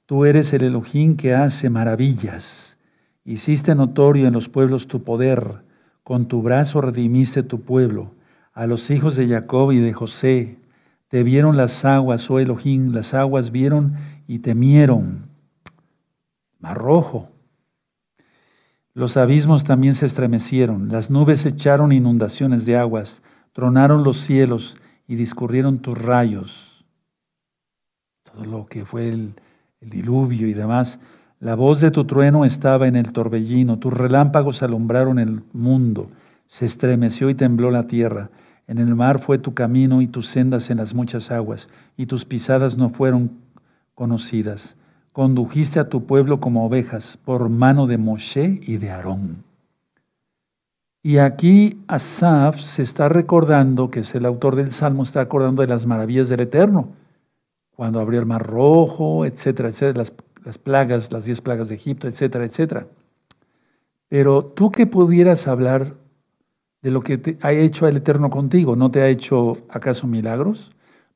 [0.05, 2.77] Tú eres el Elohim que hace maravillas.
[3.25, 5.63] Hiciste notorio en los pueblos tu poder.
[6.03, 8.11] Con tu brazo redimiste tu pueblo.
[8.53, 10.59] A los hijos de Jacob y de José.
[11.07, 13.95] Te vieron las aguas, oh Elohim, las aguas vieron
[14.27, 15.25] y temieron.
[16.59, 17.31] Mar rojo.
[18.97, 23.21] Los abismos también se estremecieron, las nubes echaron inundaciones de aguas,
[23.53, 24.75] tronaron los cielos
[25.07, 26.83] y discurrieron tus rayos.
[28.23, 29.35] Todo lo que fue el,
[29.81, 30.99] el diluvio y demás.
[31.39, 36.09] La voz de tu trueno estaba en el torbellino, tus relámpagos alumbraron el mundo,
[36.47, 38.31] se estremeció y tembló la tierra.
[38.65, 42.25] En el mar fue tu camino y tus sendas en las muchas aguas, y tus
[42.25, 43.29] pisadas no fueron
[43.93, 44.75] conocidas.
[45.17, 49.43] Condujiste a tu pueblo como ovejas por mano de Moshe y de Aarón.
[51.01, 55.69] Y aquí Asaf se está recordando, que es el autor del Salmo, está acordando de
[55.69, 56.89] las maravillas del Eterno
[57.75, 60.05] cuando abrió el Mar Rojo, etcétera, etcétera,
[60.45, 62.85] las, plagas, las diez plagas de Egipto, etcétera, etcétera.
[64.09, 65.95] Pero tú que pudieras hablar
[66.83, 70.69] de lo que ha hecho el Eterno contigo, ¿no te ha hecho acaso milagros?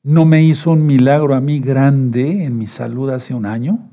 [0.03, 3.89] ¿No me hizo un milagro a mí grande en mi salud hace un año?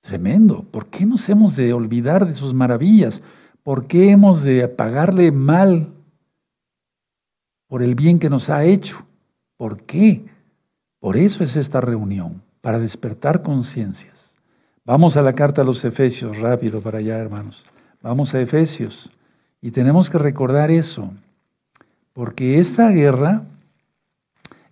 [0.00, 0.62] Tremendo.
[0.62, 3.22] ¿Por qué nos hemos de olvidar de sus maravillas?
[3.62, 5.88] ¿Por qué hemos de pagarle mal
[7.66, 9.04] por el bien que nos ha hecho?
[9.56, 10.24] ¿Por qué?
[11.00, 14.34] Por eso es esta reunión, para despertar conciencias.
[14.84, 17.64] Vamos a la carta a los Efesios, rápido para allá, hermanos.
[18.02, 19.10] Vamos a Efesios.
[19.60, 21.12] Y tenemos que recordar eso,
[22.12, 23.44] porque esta guerra,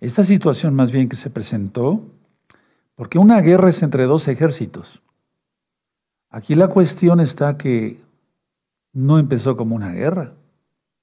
[0.01, 2.03] esta situación más bien que se presentó,
[2.95, 5.01] porque una guerra es entre dos ejércitos.
[6.29, 8.01] Aquí la cuestión está que
[8.93, 10.33] no empezó como una guerra,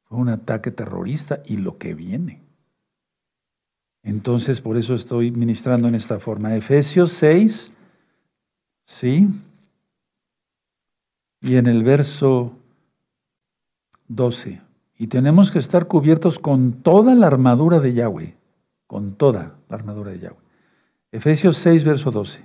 [0.05, 2.41] fue un ataque terrorista y lo que viene.
[4.03, 6.57] Entonces, por eso estoy ministrando en esta forma.
[6.57, 7.73] Efesios 6,
[8.87, 9.29] ¿sí?
[11.41, 12.53] Y en el verso
[14.09, 14.63] 12.
[14.99, 18.38] Y tenemos que estar cubiertos con toda la armadura de Yahweh,
[18.89, 20.37] con toda la armadura de Yahweh.
[21.13, 22.45] Efesios 6, verso 12.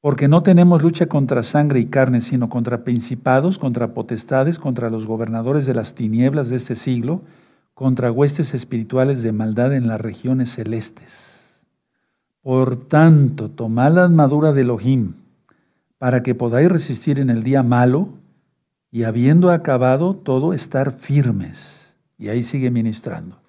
[0.00, 5.06] Porque no tenemos lucha contra sangre y carne, sino contra principados, contra potestades, contra los
[5.06, 7.20] gobernadores de las tinieblas de este siglo,
[7.74, 11.60] contra huestes espirituales de maldad en las regiones celestes.
[12.42, 15.14] Por tanto, tomad la armadura de Elohim,
[15.98, 18.08] para que podáis resistir en el día malo,
[18.90, 21.94] y habiendo acabado todo, estar firmes.
[22.18, 23.39] Y ahí sigue ministrando.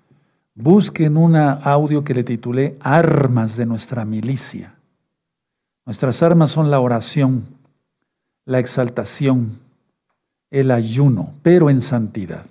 [0.56, 4.76] Busquen un audio que le titulé Armas de nuestra milicia.
[5.86, 7.46] Nuestras armas son la oración,
[8.46, 9.60] la exaltación,
[10.50, 12.46] el ayuno, pero en santidad.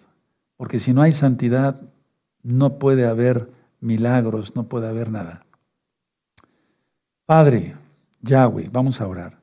[0.57, 1.81] Porque si no hay santidad,
[2.43, 5.45] no puede haber milagros, no puede haber nada.
[7.27, 7.77] Padre,
[8.23, 9.39] Yahweh, vamos a orar.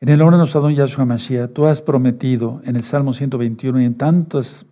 [0.00, 3.80] En el nombre de nuestro don Yahshua Mashiach, tú has prometido en el Salmo 121
[3.80, 4.66] y en tantas,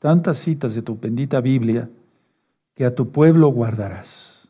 [0.00, 1.88] tantas citas de tu bendita Biblia
[2.76, 4.48] que a tu pueblo guardarás.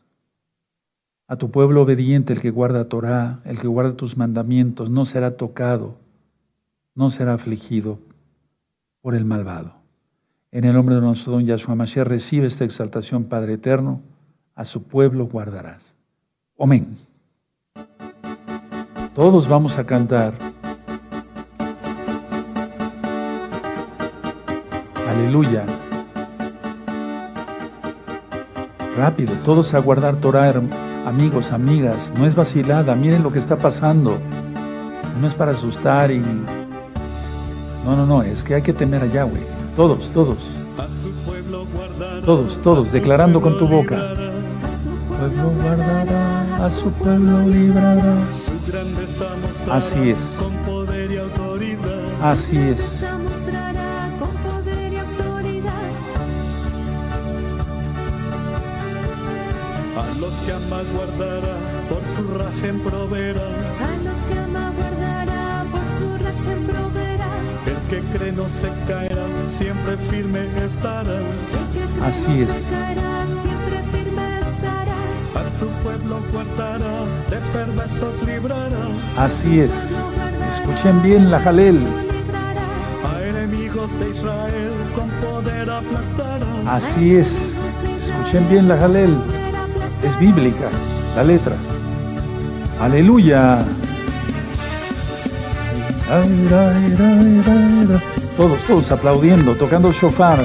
[1.27, 5.37] A tu pueblo obediente, el que guarda Torah, el que guarda tus mandamientos, no será
[5.37, 5.95] tocado,
[6.93, 7.99] no será afligido
[9.01, 9.75] por el malvado.
[10.51, 14.01] En el nombre de nuestro don Yahshua Mashiach, recibe esta exaltación, Padre eterno,
[14.55, 15.95] a su pueblo guardarás.
[16.59, 16.97] Amén.
[19.15, 20.33] Todos vamos a cantar.
[25.07, 25.65] Aleluya.
[28.97, 30.51] Rápido, todos a guardar Torah,
[31.05, 32.11] amigos, amigas.
[32.17, 34.17] No es vacilada, miren lo que está pasando.
[35.21, 36.19] No es para asustar y...
[37.85, 39.45] No, no, no, es que hay que temer a Yahweh.
[39.75, 40.37] Todos, todos.
[42.25, 44.13] Todos, todos, declarando con tu boca.
[45.07, 48.15] Pueblo guardará, su pueblo librará.
[49.71, 50.17] Así es.
[52.23, 53.06] Así es.
[60.47, 61.55] Que ama guardará,
[61.89, 63.47] por su rajen proveerá.
[63.47, 67.31] A los que ama guardará, por su rajen proveerá.
[67.65, 71.19] El que cree no se caerá siempre firme estará.
[72.01, 72.49] Así es.
[75.35, 76.95] A su pueblo guardará,
[77.29, 78.87] de perversos librará.
[79.17, 79.73] Así es.
[80.47, 81.77] Escuchen bien la Jalel.
[83.03, 86.73] A enemigos de Israel con poder aplastará.
[86.73, 87.57] Así es.
[88.01, 89.36] Escuchen bien la Jalel.
[90.03, 90.69] Es bíblica
[91.15, 91.55] la letra.
[92.81, 93.65] Aleluya.
[98.37, 100.39] Todos, todos aplaudiendo, tocando el shofar,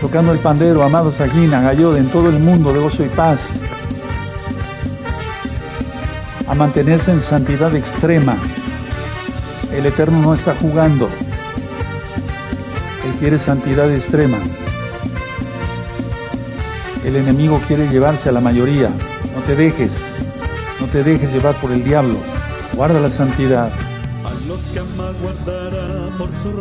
[0.00, 3.48] tocando el pandero, amados aquí en Agayod, en todo el mundo de gozo y paz.
[6.48, 8.36] A mantenerse en santidad extrema.
[9.72, 11.08] El Eterno no está jugando.
[13.04, 14.38] Él quiere santidad extrema.
[17.04, 18.88] El enemigo quiere llevarse a la mayoría.
[18.88, 19.90] No te dejes.
[20.80, 22.18] No te dejes llevar por el diablo.
[22.74, 23.72] Guarda la santidad.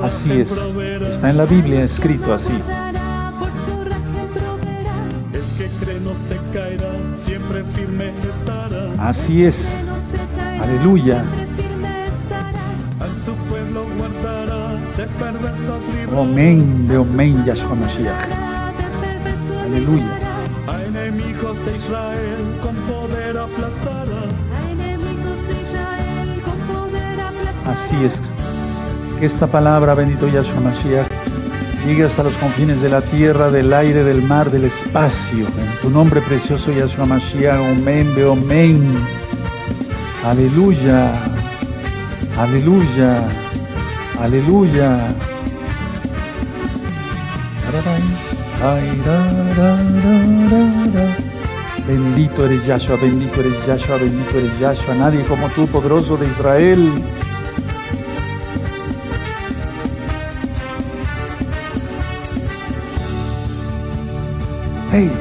[0.03, 0.51] Así es.
[1.09, 2.53] Está en la Biblia escrito así.
[8.99, 9.67] Así es.
[10.61, 11.23] Aleluya.
[16.17, 18.29] Amén, de amén, Yahshua Mashiach.
[19.65, 20.14] Aleluya.
[29.19, 31.07] Que esta palabra, bendito Yahshua Mashiach,
[31.85, 35.47] llegue hasta los confines de la tierra, del aire, del mar, del espacio.
[35.47, 37.55] En tu nombre precioso, Yahshua Mashiach.
[37.55, 38.97] Amén, amén.
[40.25, 41.13] Aleluya.
[42.37, 43.25] Aleluya.
[44.19, 44.97] Aleluya.
[51.87, 54.95] Bendito eres Yahshua, bendito eres Yahshua, bendito eres Yahshua.
[54.95, 56.91] Nadie como tú, poderoso de Israel.
[64.97, 65.11] Hey,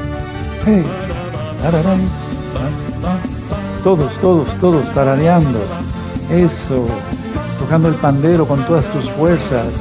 [0.65, 0.85] hey,
[3.83, 5.59] Todos, todos, todos tarareando.
[6.31, 6.87] Eso,
[7.59, 9.73] tocando el pandero con todas tus fuerzas,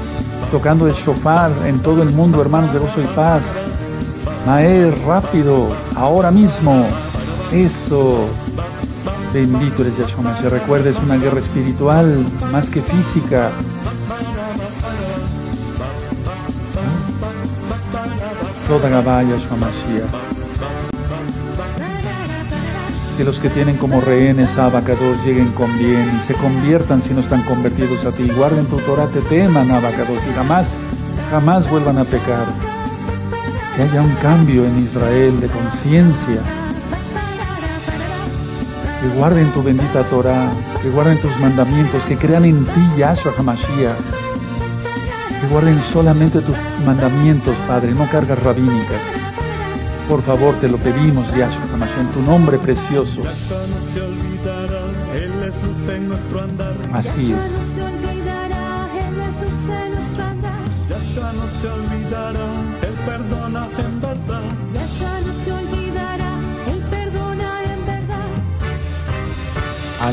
[0.49, 3.43] tocando el shofar en todo el mundo, hermanos de gozo y paz.
[4.47, 6.83] Maer, rápido, ahora mismo.
[7.51, 8.25] Eso.
[9.31, 10.33] Bendito eres Yahshua.
[10.49, 13.51] Recuerda, es una guerra espiritual más que física.
[18.67, 20.09] Toda Yahshua Mashiach.
[23.17, 27.13] Que los que tienen como rehenes a Abacados lleguen con bien y se conviertan si
[27.13, 28.29] no están convertidos a ti.
[28.29, 30.69] Guarden tu Torah, te teman Abacados y jamás,
[31.29, 32.45] jamás vuelvan a pecar
[33.75, 36.41] que haya un cambio en Israel de conciencia,
[39.01, 40.49] que guarden tu bendita Torah,
[40.81, 44.22] que guarden tus mandamientos, que crean en ti, Yahshua HaMashiach,
[45.49, 49.01] guarden solamente tus mandamientos, Padre, no cargas rabínicas.
[50.09, 53.21] Por favor, te lo pedimos, Yahshua HaMashiach, en tu nombre precioso.
[56.91, 57.63] Así es.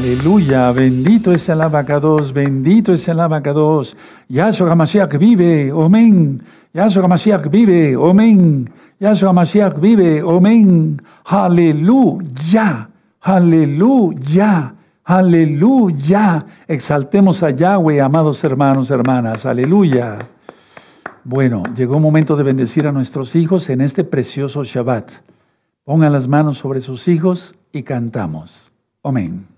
[0.00, 3.94] Aleluya, bendito es el abacados, bendito es el abacados.
[4.30, 6.42] Yahshua HaMashiach vive, amén.
[6.72, 7.06] Yahshua
[7.50, 8.70] vive, amén.
[8.98, 11.02] Yahshua HaMashiach vive, amén.
[11.26, 12.88] Aleluya,
[13.20, 14.74] aleluya.
[15.04, 16.46] Aleluya.
[16.66, 19.44] Exaltemos a Yahweh, amados hermanos, hermanas.
[19.44, 20.16] Aleluya.
[21.24, 25.10] Bueno, llegó un momento de bendecir a nuestros hijos en este precioso Shabbat.
[25.84, 28.72] Pongan las manos sobre sus hijos y cantamos.
[29.02, 29.49] Amén.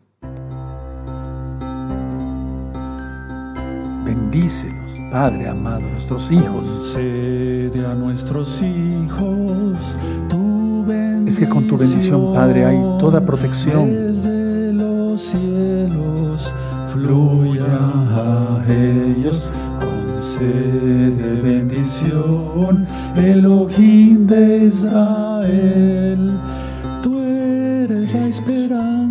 [4.15, 6.69] Bendícelos, Padre amado, nuestros hijos.
[6.69, 9.97] Concede a nuestros hijos
[10.29, 11.29] tu bendición.
[11.29, 13.89] Es que con tu bendición, Padre, hay toda protección.
[13.89, 16.53] Desde los cielos
[16.93, 22.87] fluya a ellos concede bendición,
[23.17, 26.39] Elohim de Israel.
[27.03, 29.02] Tú eres la esperanza,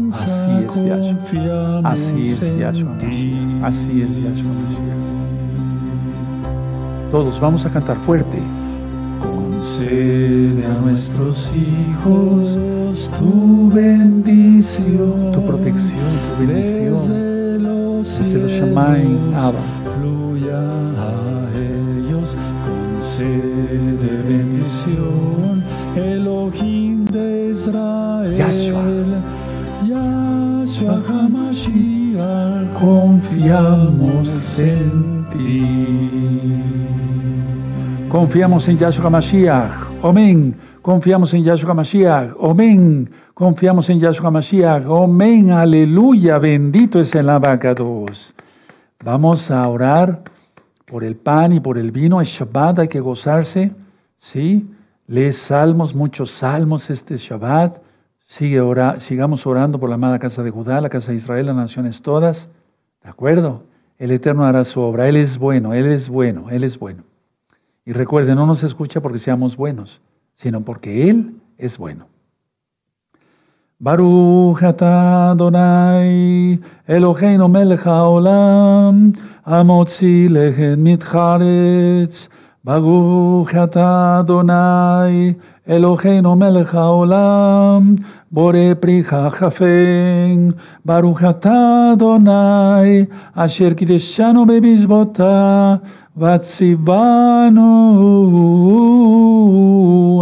[0.76, 1.14] es, Yahshua.
[1.14, 2.93] confiamos Así es, Yahshua.
[2.93, 3.64] Mashiach.
[3.64, 5.02] Así es, Yahshua Mashiach.
[7.11, 8.39] Todos vamos a cantar fuerte.
[9.19, 12.57] Concede a nuestros hijos
[13.18, 16.95] tu bendición, Tu protección, tu bendición.
[16.95, 18.52] Desde los cielos
[19.35, 19.60] Abba.
[19.95, 22.35] fluya a ellos,
[22.65, 25.64] concede bendición,
[25.95, 28.35] Elohim de Israel.
[28.35, 28.84] Yahshua.
[30.61, 36.61] Yahshua HaMashiach, Confiamos en ti.
[38.07, 39.73] Confiamos en Yahshua Mashiach.
[40.03, 40.55] Amén.
[40.83, 42.35] Confiamos en Yahshua Mashiach.
[42.39, 43.09] Amén.
[43.33, 44.85] Confiamos en Yahshua Mashiach.
[44.85, 45.49] Amén.
[45.49, 46.38] Aleluya.
[46.38, 48.31] Bendito es el abacados.
[49.03, 50.21] Vamos a orar
[50.85, 52.21] por el pan y por el vino.
[52.21, 53.71] Es Shabbat, hay que gozarse.
[54.19, 54.69] ¿Sí?
[55.07, 57.90] Lee salmos, muchos salmos este Shabbat.
[58.31, 61.55] Sigue ora, sigamos orando por la amada casa de Judá, la casa de Israel, las
[61.57, 62.47] naciones todas.
[63.03, 63.63] ¿De acuerdo?
[63.97, 65.09] El Eterno hará su obra.
[65.09, 67.03] Él es bueno, Él es bueno, Él es bueno.
[67.83, 69.99] Y recuerde, no nos escucha porque seamos buenos,
[70.37, 72.07] sino porque Él es bueno.
[73.79, 79.11] Baruch Adonai Eloheinu melech haolam
[79.43, 80.29] amotzi
[80.77, 82.29] mitcharetz
[82.63, 85.37] Baruch Adonai
[85.72, 87.95] Eloheinu melech haolam,
[88.30, 90.53] bore pri hachafen,
[90.84, 95.80] baruch Adonai, asher kideshanu bebizvota,
[96.14, 97.69] vatsivanu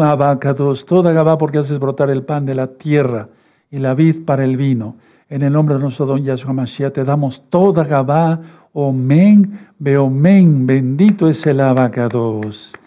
[0.04, 3.28] abacados, toda Gabá porque haces brotar el pan de la tierra
[3.72, 4.98] y la vid para el vino.
[5.32, 8.40] En el nombre de nuestro don Yahshua Mashiach te damos toda Gabá,
[8.74, 12.79] omen, beomen, bendito es el abacados.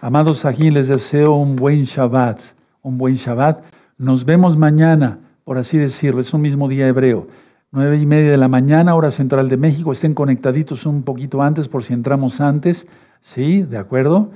[0.00, 2.40] Amados aquí, les deseo un buen Shabbat,
[2.82, 3.64] un buen Shabbat.
[3.96, 7.26] Nos vemos mañana, por así decirlo, es un mismo día hebreo.
[7.72, 9.90] Nueve y media de la mañana, hora central de México.
[9.90, 12.86] Estén conectaditos un poquito antes por si entramos antes.
[13.20, 13.62] ¿Sí?
[13.62, 14.30] ¿De acuerdo?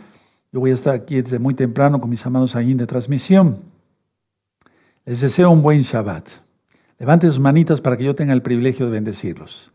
[0.51, 3.59] Yo voy a estar aquí desde muy temprano con mis amados ahí de transmisión.
[5.05, 6.29] Les deseo un buen Shabbat.
[6.99, 9.73] Levanten sus manitas para que yo tenga el privilegio de bendecirlos.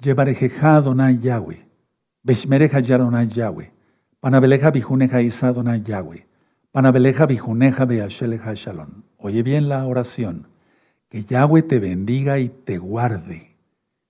[0.00, 1.68] Llevarejeja Donai Yahweh.
[2.24, 3.73] Beshmereja Yadonai Yahweh.
[4.24, 6.24] Panabeleja bijuneja Isa Donai Yahweh.
[6.72, 9.02] Panabeleja bijuneja beasheleja Shalom.
[9.18, 10.46] Oye bien la oración.
[11.10, 13.54] Que Yahweh te bendiga y te guarde.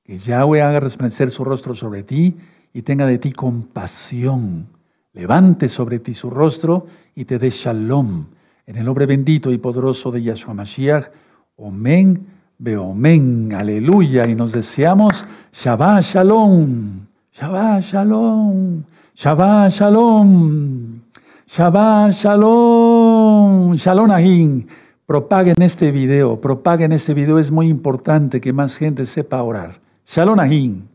[0.05, 2.37] Que Yahweh haga resplandecer su rostro sobre ti
[2.73, 4.69] y tenga de ti compasión.
[5.15, 6.87] Levante sobre ti su rostro
[7.17, 8.27] y te dé shalom.
[8.69, 11.07] En el nombre bendito y poderoso de Yahshua Mashiach.
[11.57, 12.29] Omen,
[13.53, 14.29] aleluya.
[14.29, 17.01] Y nos deseamos Shabbat Shalom,
[17.33, 18.85] Shabbat Shalom,
[19.17, 21.01] Shabbat Shalom,
[21.47, 24.67] Shabbat Shalom, Shalom Ahim.
[25.07, 29.79] Propaguen este video, propaguen este video, es muy importante que más gente sepa orar.
[30.05, 30.89] Shalom Ahim.